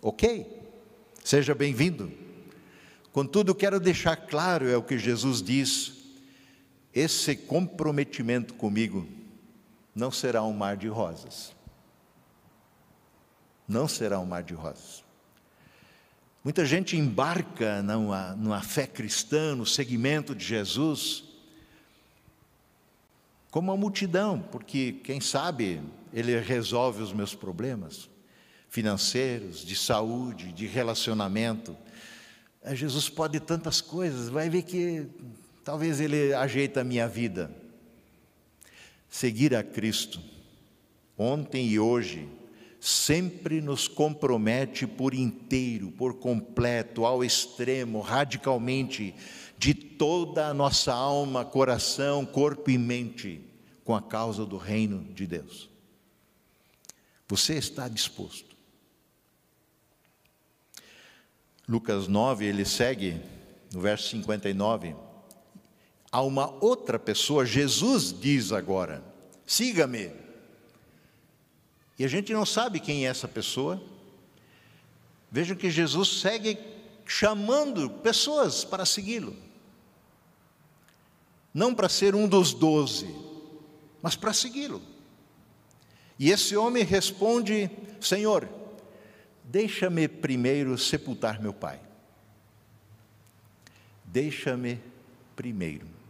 Ok, 0.00 0.46
seja 1.24 1.54
bem-vindo. 1.54 2.12
Contudo, 3.12 3.54
quero 3.54 3.80
deixar 3.80 4.16
claro, 4.16 4.68
é 4.68 4.76
o 4.76 4.82
que 4.82 4.96
Jesus 4.96 5.42
diz: 5.42 5.92
esse 6.94 7.34
comprometimento 7.34 8.54
comigo 8.54 9.08
não 9.92 10.12
será 10.12 10.42
um 10.44 10.52
mar 10.52 10.76
de 10.76 10.86
rosas 10.86 11.52
não 13.68 13.86
será 13.88 14.18
um 14.18 14.26
mar 14.26 14.42
de 14.42 14.54
rosas. 14.54 15.02
Muita 16.44 16.66
gente 16.66 16.96
embarca 16.96 17.82
numa, 17.82 18.34
numa 18.34 18.60
fé 18.60 18.86
cristã, 18.86 19.54
no 19.54 19.64
seguimento 19.64 20.34
de 20.34 20.44
Jesus, 20.44 21.22
como 23.50 23.70
uma 23.70 23.76
multidão, 23.76 24.40
porque 24.50 24.92
quem 25.04 25.20
sabe 25.20 25.80
ele 26.12 26.38
resolve 26.40 27.02
os 27.02 27.12
meus 27.12 27.34
problemas 27.34 28.10
financeiros, 28.68 29.64
de 29.64 29.76
saúde, 29.76 30.50
de 30.50 30.66
relacionamento. 30.66 31.76
É, 32.62 32.74
Jesus 32.74 33.08
pode 33.08 33.38
tantas 33.38 33.82
coisas, 33.82 34.30
vai 34.30 34.48
ver 34.48 34.62
que 34.62 35.06
talvez 35.62 36.00
ele 36.00 36.32
ajeita 36.32 36.80
a 36.80 36.84
minha 36.84 37.06
vida. 37.06 37.50
Seguir 39.08 39.54
a 39.54 39.62
Cristo, 39.62 40.18
ontem 41.18 41.68
e 41.68 41.78
hoje, 41.78 42.26
sempre 42.84 43.60
nos 43.60 43.86
compromete 43.86 44.88
por 44.88 45.14
inteiro, 45.14 45.92
por 45.92 46.14
completo, 46.14 47.06
ao 47.06 47.22
extremo, 47.22 48.00
radicalmente, 48.00 49.14
de 49.56 49.72
toda 49.72 50.48
a 50.48 50.52
nossa 50.52 50.92
alma, 50.92 51.44
coração, 51.44 52.26
corpo 52.26 52.68
e 52.72 52.76
mente, 52.76 53.40
com 53.84 53.94
a 53.94 54.02
causa 54.02 54.44
do 54.44 54.56
reino 54.56 55.04
de 55.14 55.28
Deus. 55.28 55.70
Você 57.28 57.54
está 57.54 57.86
disposto? 57.86 58.56
Lucas 61.68 62.08
9, 62.08 62.44
ele 62.44 62.64
segue 62.64 63.20
no 63.72 63.80
verso 63.80 64.08
59. 64.08 64.96
A 66.10 66.20
uma 66.20 66.50
outra 66.60 66.98
pessoa, 66.98 67.46
Jesus 67.46 68.12
diz 68.12 68.50
agora: 68.50 69.04
siga-me. 69.46 70.21
E 71.98 72.04
a 72.04 72.08
gente 72.08 72.32
não 72.32 72.44
sabe 72.44 72.80
quem 72.80 73.06
é 73.06 73.08
essa 73.08 73.28
pessoa. 73.28 73.82
Vejam 75.30 75.56
que 75.56 75.70
Jesus 75.70 76.20
segue 76.20 76.58
chamando 77.06 77.90
pessoas 77.90 78.64
para 78.64 78.84
segui-lo. 78.84 79.36
Não 81.52 81.74
para 81.74 81.88
ser 81.88 82.14
um 82.14 82.26
dos 82.26 82.54
doze, 82.54 83.14
mas 84.00 84.16
para 84.16 84.32
segui-lo. 84.32 84.80
E 86.18 86.30
esse 86.30 86.56
homem 86.56 86.84
responde: 86.84 87.70
Senhor, 88.00 88.48
deixa-me 89.44 90.08
primeiro 90.08 90.76
sepultar 90.78 91.40
meu 91.40 91.52
pai. 91.52 91.80
Deixa-me 94.04 94.80
primeiro 95.36 96.01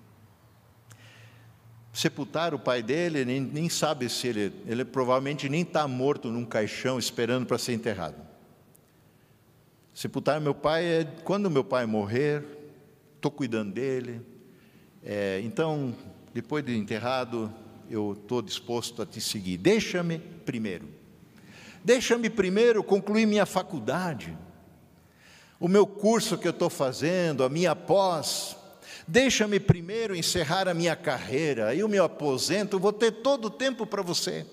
sepultar 1.93 2.55
o 2.55 2.59
pai 2.59 2.83
dele, 2.83 3.25
nem, 3.25 3.41
nem 3.41 3.69
sabe 3.69 4.09
se 4.09 4.29
ele, 4.29 4.53
ele 4.67 4.85
provavelmente 4.85 5.49
nem 5.49 5.63
está 5.63 5.87
morto 5.87 6.31
num 6.31 6.45
caixão 6.45 6.99
esperando 6.99 7.47
para 7.47 7.59
ser 7.59 7.75
enterrado. 7.75 8.17
Sepultar 9.93 10.41
meu 10.41 10.55
pai 10.55 10.85
é 10.85 11.05
quando 11.23 11.51
meu 11.51 11.63
pai 11.63 11.85
morrer, 11.85 12.45
estou 13.17 13.31
cuidando 13.31 13.73
dele. 13.73 14.23
É, 15.05 15.41
então, 15.45 15.95
depois 16.33 16.65
de 16.65 16.75
enterrado, 16.75 17.53
eu 17.91 18.15
estou 18.15 18.41
disposto 18.41 19.03
a 19.03 19.07
te 19.07 19.21
seguir. 19.21 19.59
Deixa-me 19.59 20.19
primeiro. 20.19 20.89
Deixa-me 21.85 22.31
primeiro 22.31 22.83
concluir 22.83 23.27
minha 23.27 23.45
faculdade, 23.45 24.37
o 25.59 25.69
meu 25.69 25.87
curso 25.87 26.39
que 26.39 26.47
eu 26.47 26.53
estou 26.53 26.71
fazendo, 26.71 27.45
a 27.45 27.49
minha 27.49 27.77
pós. 27.77 28.57
Deixa-me 29.13 29.61
primeiro 29.61 30.17
encerrar 30.17 30.67
a 30.67 30.73
minha 30.73 30.97
carreira, 30.97 31.75
eu 31.75 31.87
me 31.87 31.99
aposento, 31.99 32.79
vou 32.79 32.95
ter 32.95 33.11
todo 33.11 33.45
o 33.45 33.51
tempo 33.51 33.87
para 33.87 34.01
você. 34.01 34.47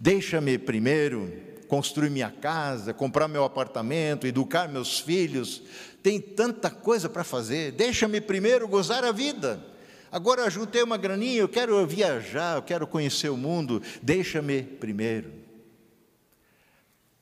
Deixa-me 0.00 0.58
primeiro 0.58 1.32
construir 1.68 2.10
minha 2.10 2.28
casa, 2.28 2.92
comprar 2.92 3.28
meu 3.28 3.44
apartamento, 3.44 4.26
educar 4.26 4.68
meus 4.68 4.98
filhos. 4.98 5.62
Tem 6.02 6.20
tanta 6.20 6.68
coisa 6.68 7.08
para 7.08 7.22
fazer. 7.22 7.70
Deixa-me 7.70 8.20
primeiro 8.20 8.66
gozar 8.66 9.04
a 9.04 9.12
vida. 9.12 9.64
Agora 10.10 10.42
eu 10.42 10.50
juntei 10.50 10.82
uma 10.82 10.96
graninha, 10.96 11.38
eu 11.38 11.48
quero 11.48 11.86
viajar, 11.86 12.56
eu 12.56 12.62
quero 12.62 12.84
conhecer 12.84 13.28
o 13.28 13.36
mundo. 13.36 13.80
Deixa-me 14.02 14.64
primeiro. 14.64 15.32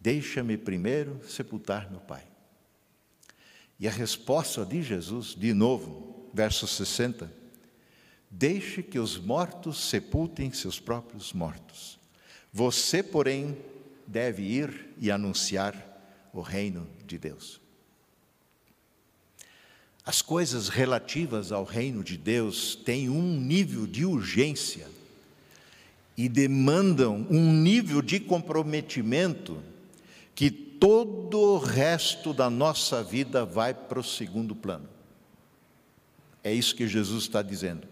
Deixa-me 0.00 0.56
primeiro 0.56 1.20
sepultar 1.28 1.90
meu 1.90 2.00
pai. 2.00 2.22
E 3.78 3.86
a 3.86 3.90
resposta 3.90 4.64
de 4.64 4.82
Jesus, 4.82 5.34
de 5.34 5.52
novo, 5.52 6.13
verso 6.34 6.66
60, 6.66 7.32
deixe 8.28 8.82
que 8.82 8.98
os 8.98 9.16
mortos 9.16 9.88
sepultem 9.88 10.52
seus 10.52 10.80
próprios 10.80 11.32
mortos. 11.32 11.96
Você, 12.52 13.02
porém, 13.04 13.56
deve 14.04 14.42
ir 14.42 14.88
e 14.98 15.12
anunciar 15.12 15.74
o 16.32 16.40
reino 16.40 16.88
de 17.06 17.16
Deus. 17.16 17.60
As 20.04 20.20
coisas 20.20 20.68
relativas 20.68 21.52
ao 21.52 21.64
reino 21.64 22.02
de 22.02 22.18
Deus 22.18 22.74
têm 22.74 23.08
um 23.08 23.40
nível 23.40 23.86
de 23.86 24.04
urgência 24.04 24.86
e 26.16 26.28
demandam 26.28 27.26
um 27.30 27.52
nível 27.52 28.02
de 28.02 28.20
comprometimento 28.20 29.62
que 30.34 30.50
todo 30.50 31.38
o 31.38 31.58
resto 31.58 32.34
da 32.34 32.50
nossa 32.50 33.02
vida 33.02 33.44
vai 33.44 33.72
para 33.72 34.00
o 34.00 34.04
segundo 34.04 34.54
plano. 34.54 34.93
É 36.44 36.52
isso 36.52 36.76
que 36.76 36.86
Jesus 36.86 37.24
está 37.24 37.42
dizendo. 37.42 37.88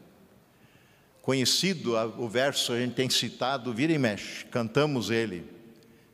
Conhecido 1.23 1.95
o 2.19 2.29
verso, 2.29 2.73
a 2.73 2.79
gente 2.79 2.95
tem 2.95 3.09
citado, 3.09 3.73
vira 3.73 3.93
e 3.93 3.99
mexe, 3.99 4.45
cantamos 4.47 5.11
ele 5.11 5.45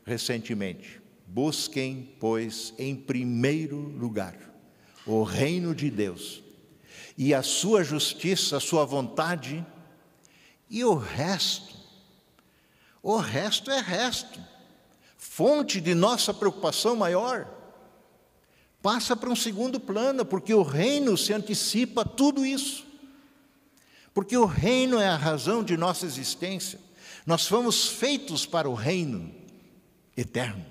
recentemente. 0.07 1.01
Busquem, 1.27 2.15
pois, 2.19 2.73
em 2.79 2.97
primeiro 2.97 3.77
lugar 3.77 4.49
o 5.09 5.23
reino 5.23 5.75
de 5.75 5.91
Deus 5.91 6.43
e 7.17 7.35
a 7.35 7.43
sua 7.43 7.83
justiça, 7.83 8.59
a 8.59 8.61
sua 8.61 8.85
vontade, 8.85 9.67
e 10.71 10.85
o 10.85 10.95
resto, 10.95 11.75
o 13.03 13.17
resto 13.17 13.71
é 13.71 13.81
resto, 13.81 14.39
fonte 15.17 15.81
de 15.81 15.95
nossa 15.95 16.33
preocupação 16.33 16.95
maior, 16.95 17.49
passa 18.83 19.17
para 19.17 19.31
um 19.31 19.37
segundo 19.37 19.81
plano, 19.81 20.25
porque 20.25 20.55
o 20.55 20.63
reino 20.63 21.17
se 21.17 21.33
antecipa 21.33 22.03
a 22.03 22.05
tudo 22.05 22.45
isso, 22.45 22.87
porque 24.15 24.37
o 24.37 24.45
reino 24.45 24.99
é 24.99 25.09
a 25.09 25.17
razão 25.17 25.63
de 25.63 25.77
nossa 25.77 26.07
existência, 26.07 26.79
nós 27.27 27.47
fomos 27.47 27.89
feitos 27.89 28.47
para 28.47 28.69
o 28.69 28.75
reino 28.75 29.33
eterno. 30.17 30.65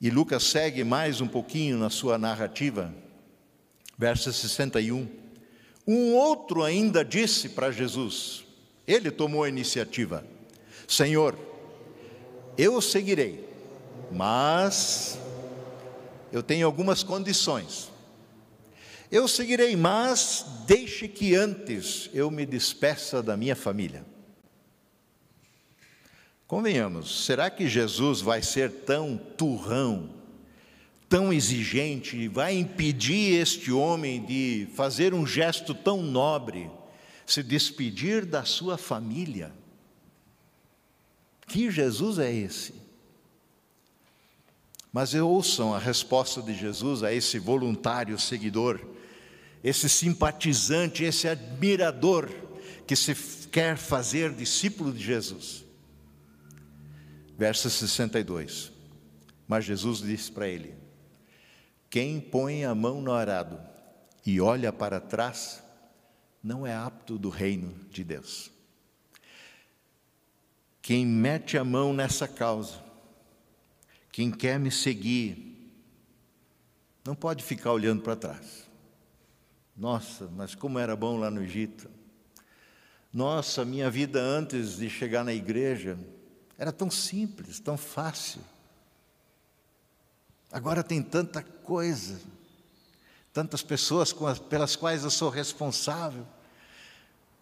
E 0.00 0.10
Lucas 0.10 0.44
segue 0.44 0.84
mais 0.84 1.20
um 1.20 1.26
pouquinho 1.26 1.78
na 1.78 1.88
sua 1.88 2.18
narrativa, 2.18 2.94
verso 3.96 4.32
61. 4.32 5.08
Um 5.86 6.14
outro 6.14 6.62
ainda 6.62 7.04
disse 7.04 7.48
para 7.48 7.70
Jesus, 7.70 8.44
ele 8.86 9.10
tomou 9.10 9.44
a 9.44 9.48
iniciativa: 9.48 10.26
Senhor, 10.86 11.38
eu 12.56 12.80
seguirei, 12.80 13.48
mas 14.12 15.18
eu 16.34 16.42
tenho 16.42 16.66
algumas 16.66 17.04
condições. 17.04 17.92
Eu 19.08 19.28
seguirei, 19.28 19.76
mas 19.76 20.44
deixe 20.66 21.06
que 21.06 21.32
antes 21.36 22.10
eu 22.12 22.28
me 22.28 22.44
despeça 22.44 23.22
da 23.22 23.36
minha 23.36 23.54
família. 23.54 24.04
Convenhamos, 26.48 27.24
será 27.24 27.48
que 27.48 27.68
Jesus 27.68 28.20
vai 28.20 28.42
ser 28.42 28.68
tão 28.68 29.16
turrão, 29.16 30.10
tão 31.08 31.32
exigente, 31.32 32.26
vai 32.26 32.56
impedir 32.56 33.40
este 33.40 33.70
homem 33.70 34.26
de 34.26 34.66
fazer 34.74 35.14
um 35.14 35.24
gesto 35.24 35.72
tão 35.72 36.02
nobre, 36.02 36.68
se 37.24 37.44
despedir 37.44 38.24
da 38.24 38.44
sua 38.44 38.76
família? 38.76 39.52
Que 41.46 41.70
Jesus 41.70 42.18
é 42.18 42.34
esse? 42.34 42.83
Mas 44.94 45.12
ouçam 45.12 45.74
a 45.74 45.78
resposta 45.78 46.40
de 46.40 46.54
Jesus 46.54 47.02
a 47.02 47.12
esse 47.12 47.38
voluntário 47.38 48.18
seguidor, 48.18 48.80
esse 49.62 49.90
simpatizante, 49.90 51.04
esse 51.04 51.28
admirador 51.28 52.30
que 52.86 52.96
se 52.96 53.14
quer 53.48 53.76
fazer 53.76 54.32
discípulo 54.32 54.90
de 54.90 55.04
Jesus 55.04 55.64
verso 57.36 57.68
62. 57.68 58.72
Mas 59.46 59.64
Jesus 59.64 59.98
disse 59.98 60.30
para 60.30 60.48
ele: 60.48 60.74
Quem 61.90 62.20
põe 62.20 62.64
a 62.64 62.74
mão 62.74 63.00
no 63.00 63.12
arado 63.12 63.60
e 64.24 64.40
olha 64.40 64.72
para 64.72 65.00
trás, 65.00 65.62
não 66.42 66.66
é 66.66 66.74
apto 66.74 67.18
do 67.18 67.28
reino 67.28 67.74
de 67.90 68.02
Deus. 68.04 68.50
Quem 70.80 71.06
mete 71.06 71.56
a 71.56 71.64
mão 71.64 71.94
nessa 71.94 72.28
causa, 72.28 72.82
quem 74.14 74.30
quer 74.30 74.60
me 74.60 74.70
seguir, 74.70 75.72
não 77.04 77.16
pode 77.16 77.42
ficar 77.42 77.72
olhando 77.72 78.00
para 78.00 78.14
trás. 78.14 78.64
Nossa, 79.76 80.30
mas 80.36 80.54
como 80.54 80.78
era 80.78 80.94
bom 80.94 81.18
lá 81.18 81.32
no 81.32 81.42
Egito. 81.42 81.90
Nossa, 83.12 83.64
minha 83.64 83.90
vida 83.90 84.20
antes 84.20 84.76
de 84.76 84.88
chegar 84.88 85.24
na 85.24 85.34
igreja, 85.34 85.98
era 86.56 86.70
tão 86.70 86.88
simples, 86.92 87.58
tão 87.58 87.76
fácil. 87.76 88.40
Agora 90.52 90.84
tem 90.84 91.02
tanta 91.02 91.42
coisa, 91.42 92.20
tantas 93.32 93.64
pessoas 93.64 94.14
pelas 94.48 94.76
quais 94.76 95.02
eu 95.02 95.10
sou 95.10 95.28
responsável, 95.28 96.24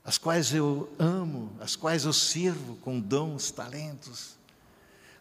as 0.02 0.16
quais 0.16 0.54
eu 0.54 0.90
amo, 0.98 1.54
as 1.60 1.76
quais 1.76 2.06
eu 2.06 2.14
sirvo 2.14 2.76
com 2.76 2.98
dons, 2.98 3.50
talentos. 3.50 4.40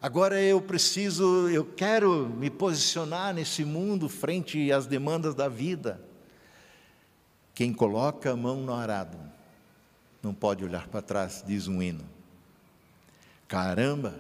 Agora 0.02 0.42
eu 0.42 0.60
preciso, 0.60 1.48
eu 1.50 1.64
quero 1.64 2.28
me 2.28 2.50
posicionar 2.50 3.36
nesse 3.36 3.64
mundo 3.64 4.10
frente 4.10 4.72
às 4.72 4.88
demandas 4.88 5.36
da 5.36 5.48
vida. 5.48 6.02
Quem 7.54 7.72
coloca 7.72 8.32
a 8.32 8.36
mão 8.36 8.62
no 8.62 8.74
arado 8.74 9.20
não 10.24 10.34
pode 10.34 10.66
olhar 10.66 10.88
para 10.88 11.04
trás, 11.04 11.44
diz 11.46 11.68
um 11.68 11.84
hino. 11.84 12.04
Caramba! 13.48 14.20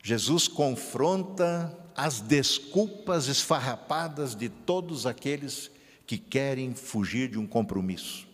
Jesus 0.00 0.46
confronta 0.46 1.76
as 1.96 2.20
desculpas 2.20 3.26
esfarrapadas 3.26 4.36
de 4.36 4.48
todos 4.48 5.04
aqueles 5.04 5.68
que 6.06 6.16
querem 6.16 6.76
fugir 6.76 7.28
de 7.28 7.40
um 7.40 7.46
compromisso, 7.46 8.28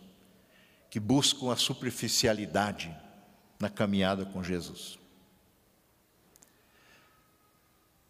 que 0.87 0.99
buscam 0.99 1.51
a 1.51 1.55
superficialidade 1.55 2.95
na 3.59 3.69
caminhada 3.71 4.23
com 4.23 4.43
Jesus. 4.43 4.99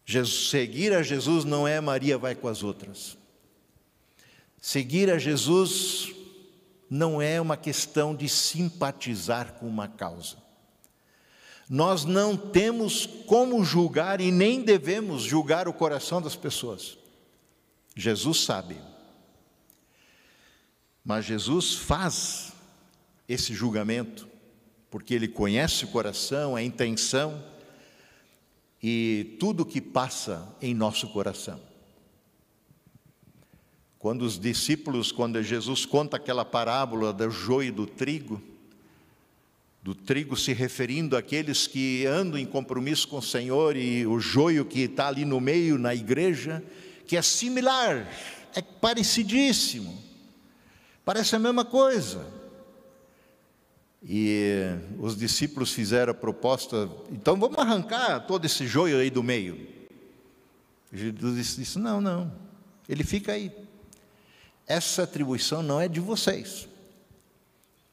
Jesus. 0.08 0.48
Seguir 0.48 0.94
a 0.94 1.02
Jesus 1.02 1.44
não 1.44 1.68
é 1.68 1.78
Maria 1.82 2.16
vai 2.16 2.34
com 2.34 2.48
as 2.48 2.62
outras. 2.62 3.18
Seguir 4.58 5.10
a 5.10 5.18
Jesus 5.18 6.14
não 6.88 7.20
é 7.20 7.38
uma 7.38 7.58
questão 7.58 8.16
de 8.16 8.26
simpatizar 8.26 9.52
com 9.58 9.68
uma 9.68 9.86
causa. 9.86 10.38
Nós 11.68 12.06
não 12.06 12.38
temos 12.38 13.04
como 13.26 13.62
julgar 13.62 14.18
e 14.22 14.32
nem 14.32 14.62
devemos 14.62 15.24
julgar 15.24 15.68
o 15.68 15.74
coração 15.74 16.22
das 16.22 16.34
pessoas. 16.34 16.96
Jesus 17.94 18.44
sabe. 18.44 18.78
Mas 21.04 21.26
Jesus 21.26 21.74
faz 21.74 22.54
esse 23.28 23.52
julgamento, 23.52 24.26
porque 24.90 25.12
Ele 25.12 25.28
conhece 25.28 25.84
o 25.84 25.88
coração, 25.88 26.56
a 26.56 26.62
intenção 26.62 27.57
e 28.82 29.36
tudo 29.38 29.66
que 29.66 29.80
passa 29.80 30.56
em 30.62 30.74
nosso 30.74 31.08
coração. 31.08 31.60
Quando 33.98 34.22
os 34.22 34.38
discípulos, 34.38 35.10
quando 35.10 35.42
Jesus 35.42 35.84
conta 35.84 36.16
aquela 36.16 36.44
parábola 36.44 37.12
do 37.12 37.30
joio 37.30 37.68
e 37.68 37.72
do 37.72 37.86
trigo, 37.86 38.40
do 39.82 39.94
trigo 39.94 40.36
se 40.36 40.52
referindo 40.52 41.16
àqueles 41.16 41.66
que 41.66 42.06
andam 42.06 42.38
em 42.38 42.46
compromisso 42.46 43.08
com 43.08 43.18
o 43.18 43.22
Senhor 43.22 43.76
e 43.76 44.06
o 44.06 44.20
joio 44.20 44.64
que 44.64 44.80
está 44.80 45.08
ali 45.08 45.24
no 45.24 45.40
meio, 45.40 45.78
na 45.78 45.94
igreja, 45.94 46.62
que 47.06 47.16
é 47.16 47.22
similar, 47.22 48.06
é 48.54 48.62
parecidíssimo, 48.62 49.96
parece 51.04 51.34
a 51.34 51.38
mesma 51.38 51.64
coisa. 51.64 52.37
E 54.02 54.64
os 54.98 55.16
discípulos 55.16 55.72
fizeram 55.72 56.12
a 56.12 56.14
proposta, 56.14 56.88
então 57.10 57.38
vamos 57.38 57.58
arrancar 57.58 58.26
todo 58.26 58.44
esse 58.44 58.66
joio 58.66 58.98
aí 58.98 59.10
do 59.10 59.22
meio. 59.22 59.66
Jesus 60.92 61.56
disse: 61.56 61.78
não, 61.78 62.00
não, 62.00 62.32
ele 62.88 63.02
fica 63.02 63.32
aí. 63.32 63.52
Essa 64.66 65.02
atribuição 65.02 65.62
não 65.62 65.80
é 65.80 65.88
de 65.88 65.98
vocês. 65.98 66.68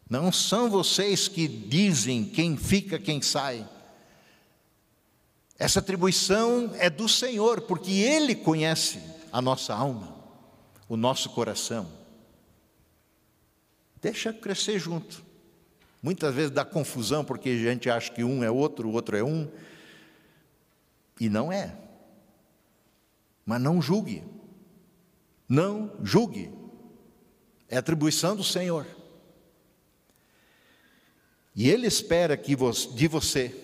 Não 0.08 0.32
são 0.32 0.70
vocês 0.70 1.28
que 1.28 1.48
dizem 1.48 2.26
quem 2.26 2.56
fica, 2.56 3.00
quem 3.00 3.22
sai. 3.22 3.68
Essa 5.58 5.80
atribuição 5.80 6.72
é 6.76 6.90
do 6.90 7.10
Senhor, 7.10 7.62
porque 7.62 7.92
Ele 7.92 8.36
conhece 8.36 9.02
a 9.32 9.42
nossa 9.42 9.74
alma, 9.74 10.16
o 10.88 10.96
nosso 10.96 11.30
coração. 11.30 11.90
Deixa 14.02 14.32
crescer 14.32 14.78
junto. 14.78 15.25
Muitas 16.02 16.34
vezes 16.34 16.52
dá 16.52 16.64
confusão 16.64 17.24
porque 17.24 17.50
a 17.50 17.58
gente 17.58 17.90
acha 17.90 18.12
que 18.12 18.24
um 18.24 18.44
é 18.44 18.52
outro, 18.52 18.88
o 18.88 18.94
outro 18.94 19.18
é 19.18 19.24
um, 19.24 19.50
e 21.20 21.30
não 21.30 21.52
é. 21.52 21.76
Mas 23.46 23.62
não 23.62 23.82
julgue. 23.82 24.24
Não 25.48 25.92
julgue. 26.04 26.52
É 27.70 27.78
atribuição 27.78 28.36
do 28.36 28.44
Senhor. 28.44 28.86
E 31.56 31.70
Ele 31.70 31.88
espera 31.88 32.36
que 32.36 32.56
de 32.96 33.08
você 33.08 33.62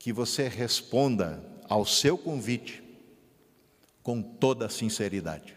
que 0.00 0.14
você 0.14 0.48
responda 0.48 1.44
ao 1.68 1.84
seu 1.84 2.16
convite 2.16 2.82
com 4.02 4.22
toda 4.22 4.64
a 4.66 4.70
sinceridade. 4.70 5.56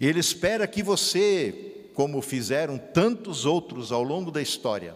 Ele 0.00 0.18
espera 0.18 0.66
que 0.66 0.82
você, 0.82 1.77
como 1.98 2.22
fizeram 2.22 2.78
tantos 2.78 3.44
outros 3.44 3.90
ao 3.90 4.04
longo 4.04 4.30
da 4.30 4.40
história, 4.40 4.94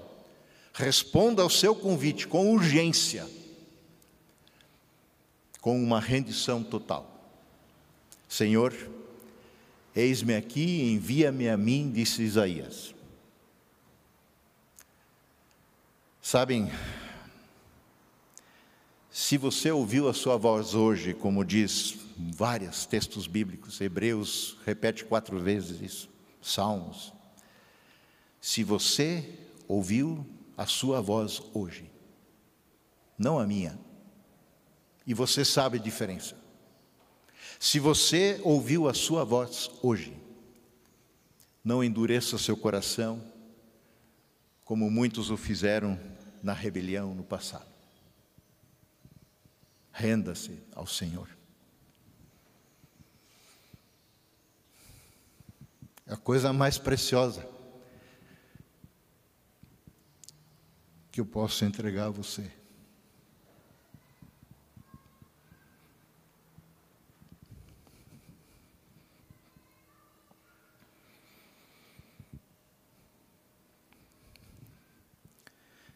responda 0.73 1.43
ao 1.43 1.51
seu 1.51 1.75
convite 1.75 2.29
com 2.29 2.53
urgência, 2.53 3.29
com 5.61 5.83
uma 5.83 5.99
rendição 5.99 6.63
total. 6.63 7.29
Senhor, 8.29 8.73
eis-me 9.97 10.37
aqui, 10.37 10.93
envia-me 10.93 11.49
a 11.49 11.57
mim, 11.57 11.91
disse 11.91 12.23
Isaías. 12.23 12.95
Sabem, 16.23 16.71
se 19.11 19.37
você 19.37 19.73
ouviu 19.73 20.09
a 20.09 20.15
sua 20.15 20.37
voz 20.37 20.73
hoje, 20.73 21.15
como 21.15 21.45
diz 21.45 21.97
vários 22.17 22.87
textos 22.87 23.27
bíblicos, 23.27 23.81
Hebreus 23.81 24.57
repete 24.65 25.05
quatro 25.05 25.41
vezes 25.41 25.81
isso, 25.81 26.12
Salmos. 26.43 27.13
Se 28.41 28.65
você 28.65 29.39
ouviu 29.69 30.27
a 30.57 30.67
sua 30.67 31.01
voz 31.01 31.41
hoje, 31.55 31.91
não 33.17 33.39
a 33.39 33.47
minha, 33.47 33.79
e 35.07 35.15
você 35.15 35.45
sabe 35.45 35.79
a 35.79 35.81
diferença. 35.81 36.37
Se 37.59 37.79
você 37.79 38.41
ouviu 38.43 38.89
a 38.89 38.95
sua 38.95 39.25
voz 39.25 39.71
hoje, 39.83 40.17
não 41.65 41.83
endureça 41.83 42.37
seu 42.37 42.57
coração, 42.57 43.23
como 44.65 44.91
muitos 44.91 45.31
o 45.31 45.37
fizeram 45.37 45.99
na 46.43 46.53
rebelião 46.53 47.15
no 47.15 47.23
passado. 47.23 47.71
Renda-se 49.93 50.59
ao 50.75 50.87
Senhor. 50.87 51.29
A 56.07 56.17
coisa 56.17 56.53
mais 56.53 56.79
preciosa 56.79 57.49
que 61.11 61.21
eu 61.21 61.27
posso 61.27 61.65
entregar 61.65 62.07
a 62.07 62.11
você. 62.11 62.51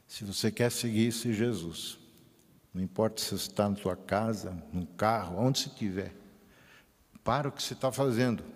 Se 0.06 0.24
você 0.24 0.50
quer 0.50 0.70
seguir 0.70 1.08
esse 1.08 1.32
Jesus, 1.32 1.98
não 2.72 2.82
importa 2.82 3.20
se 3.20 3.30
você 3.30 3.50
está 3.50 3.68
na 3.68 3.76
sua 3.76 3.96
casa, 3.96 4.50
no 4.72 4.86
carro, 4.86 5.38
onde 5.38 5.58
você 5.58 5.68
estiver, 5.68 6.14
para 7.22 7.48
o 7.48 7.52
que 7.52 7.62
você 7.62 7.74
está 7.74 7.92
fazendo. 7.92 8.55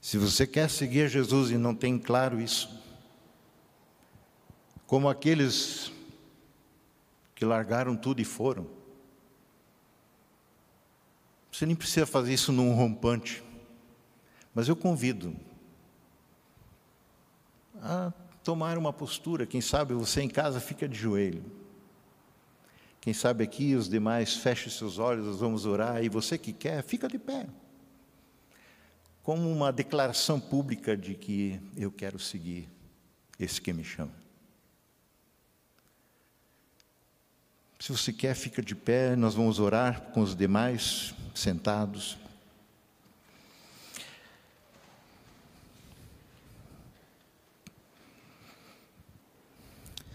Se 0.00 0.16
você 0.16 0.46
quer 0.46 0.70
seguir 0.70 1.08
Jesus 1.08 1.50
e 1.50 1.58
não 1.58 1.74
tem 1.74 1.98
claro 1.98 2.40
isso, 2.40 2.70
como 4.86 5.08
aqueles 5.08 5.92
que 7.34 7.44
largaram 7.44 7.96
tudo 7.96 8.20
e 8.20 8.24
foram, 8.24 8.66
você 11.52 11.66
nem 11.66 11.74
precisa 11.74 12.06
fazer 12.06 12.32
isso 12.32 12.52
num 12.52 12.72
rompante, 12.72 13.42
mas 14.54 14.68
eu 14.68 14.76
convido 14.76 15.36
a 17.82 18.12
tomar 18.42 18.78
uma 18.78 18.92
postura. 18.92 19.46
Quem 19.46 19.60
sabe 19.60 19.92
você 19.92 20.22
em 20.22 20.28
casa 20.28 20.60
fica 20.60 20.88
de 20.88 20.96
joelho. 20.96 21.44
Quem 23.00 23.12
sabe 23.12 23.44
aqui 23.44 23.74
os 23.74 23.88
demais 23.88 24.36
fechem 24.36 24.70
seus 24.70 24.98
olhos, 24.98 25.26
nós 25.26 25.40
vamos 25.40 25.66
orar. 25.66 26.02
E 26.02 26.08
você 26.08 26.36
que 26.38 26.52
quer, 26.52 26.82
fica 26.82 27.08
de 27.08 27.18
pé. 27.18 27.46
Como 29.28 29.52
uma 29.52 29.70
declaração 29.70 30.40
pública 30.40 30.96
de 30.96 31.14
que 31.14 31.60
eu 31.76 31.92
quero 31.92 32.18
seguir 32.18 32.66
esse 33.38 33.60
que 33.60 33.74
me 33.74 33.84
chama. 33.84 34.14
Se 37.78 37.92
você 37.92 38.10
quer, 38.10 38.34
fica 38.34 38.62
de 38.62 38.74
pé, 38.74 39.14
nós 39.14 39.34
vamos 39.34 39.58
orar 39.58 40.00
com 40.12 40.22
os 40.22 40.34
demais 40.34 41.14
sentados. 41.34 42.16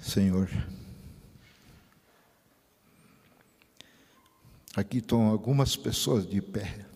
Senhor. 0.01 0.49
Aqui 4.76 4.97
estão 4.97 5.28
algumas 5.28 5.76
pessoas 5.76 6.28
de 6.28 6.41
pé. 6.41 6.92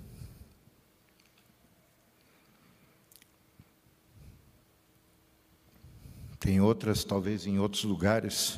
Tem 6.48 6.62
outras, 6.62 7.04
talvez 7.04 7.46
em 7.46 7.60
outros 7.60 7.84
lugares, 7.84 8.58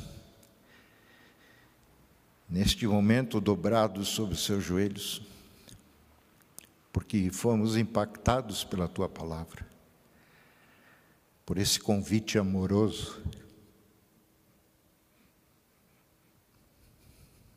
neste 2.48 2.86
momento 2.86 3.40
dobrados 3.40 4.06
sobre 4.06 4.34
os 4.34 4.44
seus 4.44 4.62
joelhos, 4.62 5.20
porque 6.92 7.30
fomos 7.32 7.76
impactados 7.76 8.62
pela 8.62 8.86
tua 8.86 9.08
palavra, 9.08 9.66
por 11.44 11.58
esse 11.58 11.80
convite 11.80 12.38
amoroso 12.38 13.20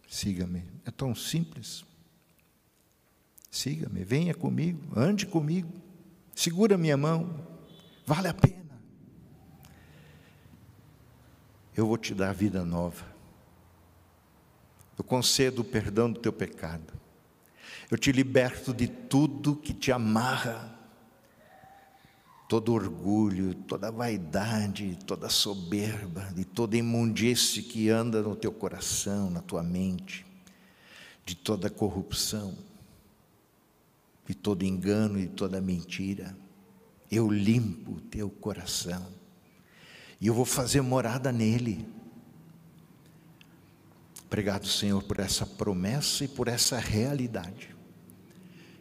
Siga-me. 0.10 0.64
É 0.84 0.90
tão 0.90 1.14
simples. 1.14 1.86
Siga-me, 3.52 4.04
venha 4.04 4.34
comigo, 4.34 4.82
ande 5.00 5.28
comigo, 5.28 5.72
segura 6.34 6.76
minha 6.76 6.98
mão, 6.98 7.48
vale 8.08 8.30
a 8.30 8.34
pena. 8.34 8.63
Eu 11.76 11.88
vou 11.88 11.98
te 11.98 12.14
dar 12.14 12.34
vida 12.34 12.64
nova. 12.64 13.06
Eu 14.98 15.04
concedo 15.04 15.62
o 15.62 15.66
perdão 15.66 16.12
do 16.12 16.20
teu 16.20 16.32
pecado. 16.32 16.94
Eu 17.90 17.98
te 17.98 18.12
liberto 18.12 18.74
de 18.74 18.88
tudo 18.88 19.56
que 19.56 19.74
te 19.74 19.92
amarra 19.92 20.72
todo 22.48 22.74
orgulho, 22.74 23.56
toda 23.56 23.92
vaidade, 23.92 25.00
toda 25.08 25.28
soberba, 25.28 26.32
de 26.36 26.46
toda 26.46 26.78
imundície 26.78 27.64
que 27.64 27.90
anda 27.90 28.22
no 28.22 28.36
teu 28.36 28.52
coração, 28.52 29.32
na 29.32 29.42
tua 29.42 29.64
mente, 29.64 30.24
de 31.26 31.36
toda 31.36 31.70
corrupção, 31.72 32.56
de 34.28 34.36
todo 34.36 34.64
engano 34.64 35.20
e 35.20 35.28
toda 35.28 35.60
mentira. 35.60 36.38
Eu 37.10 37.28
limpo 37.28 37.94
o 37.94 38.02
teu 38.02 38.30
coração 38.30 39.23
e 40.24 40.28
eu 40.28 40.34
vou 40.34 40.46
fazer 40.46 40.80
morada 40.80 41.34
nele. 41.34 41.86
Obrigado, 44.26 44.66
Senhor, 44.66 45.04
por 45.04 45.20
essa 45.20 45.46
promessa 45.46 46.24
e 46.24 46.30
por 46.30 46.48
essa 46.48 46.80
realidade 46.80 47.76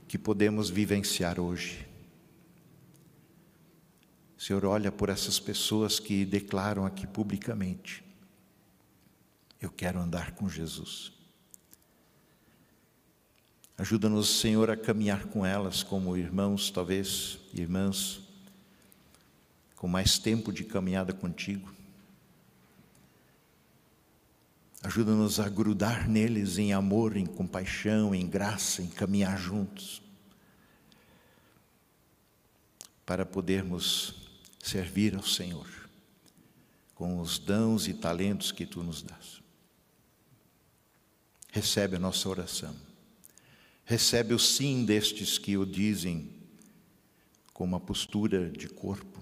que 0.06 0.16
podemos 0.16 0.70
vivenciar 0.70 1.40
hoje. 1.40 1.84
Senhor, 4.38 4.64
olha 4.64 4.92
por 4.92 5.08
essas 5.08 5.40
pessoas 5.40 5.98
que 5.98 6.24
declaram 6.24 6.86
aqui 6.86 7.08
publicamente: 7.08 8.04
Eu 9.60 9.68
quero 9.68 9.98
andar 9.98 10.36
com 10.36 10.48
Jesus. 10.48 11.12
Ajuda-nos, 13.76 14.38
Senhor, 14.38 14.70
a 14.70 14.76
caminhar 14.76 15.24
com 15.26 15.44
elas 15.44 15.82
como 15.82 16.16
irmãos, 16.16 16.70
talvez 16.70 17.40
irmãs, 17.52 18.21
com 19.82 19.88
mais 19.88 20.16
tempo 20.16 20.52
de 20.52 20.62
caminhada 20.62 21.12
contigo. 21.12 21.74
Ajuda-nos 24.80 25.40
a 25.40 25.48
grudar 25.48 26.08
neles 26.08 26.56
em 26.56 26.72
amor, 26.72 27.16
em 27.16 27.26
compaixão, 27.26 28.14
em 28.14 28.24
graça, 28.24 28.80
em 28.80 28.86
caminhar 28.86 29.36
juntos, 29.36 30.00
para 33.04 33.26
podermos 33.26 34.14
servir 34.62 35.16
ao 35.16 35.24
Senhor 35.24 35.68
com 36.94 37.18
os 37.18 37.36
dons 37.40 37.88
e 37.88 37.92
talentos 37.92 38.52
que 38.52 38.64
tu 38.64 38.84
nos 38.84 39.02
dás. 39.02 39.42
Recebe 41.50 41.96
a 41.96 41.98
nossa 41.98 42.28
oração. 42.28 42.76
Recebe 43.84 44.32
o 44.32 44.38
sim 44.38 44.84
destes 44.84 45.38
que 45.38 45.56
o 45.56 45.66
dizem 45.66 46.30
com 47.52 47.64
uma 47.64 47.80
postura 47.80 48.48
de 48.48 48.68
corpo, 48.68 49.21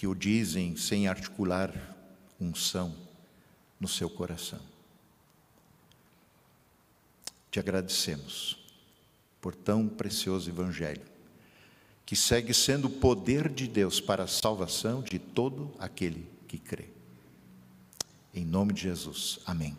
que 0.00 0.06
o 0.06 0.14
dizem 0.14 0.76
sem 0.76 1.08
articular 1.08 1.74
unção 2.40 2.96
no 3.78 3.86
seu 3.86 4.08
coração. 4.08 4.58
Te 7.50 7.60
agradecemos 7.60 8.56
por 9.42 9.54
tão 9.54 9.86
precioso 9.86 10.48
Evangelho, 10.48 11.04
que 12.06 12.16
segue 12.16 12.54
sendo 12.54 12.86
o 12.86 12.90
poder 12.90 13.46
de 13.50 13.68
Deus 13.68 14.00
para 14.00 14.24
a 14.24 14.26
salvação 14.26 15.02
de 15.02 15.18
todo 15.18 15.70
aquele 15.78 16.26
que 16.48 16.58
crê. 16.58 16.88
Em 18.32 18.46
nome 18.46 18.72
de 18.72 18.80
Jesus. 18.80 19.40
Amém. 19.44 19.76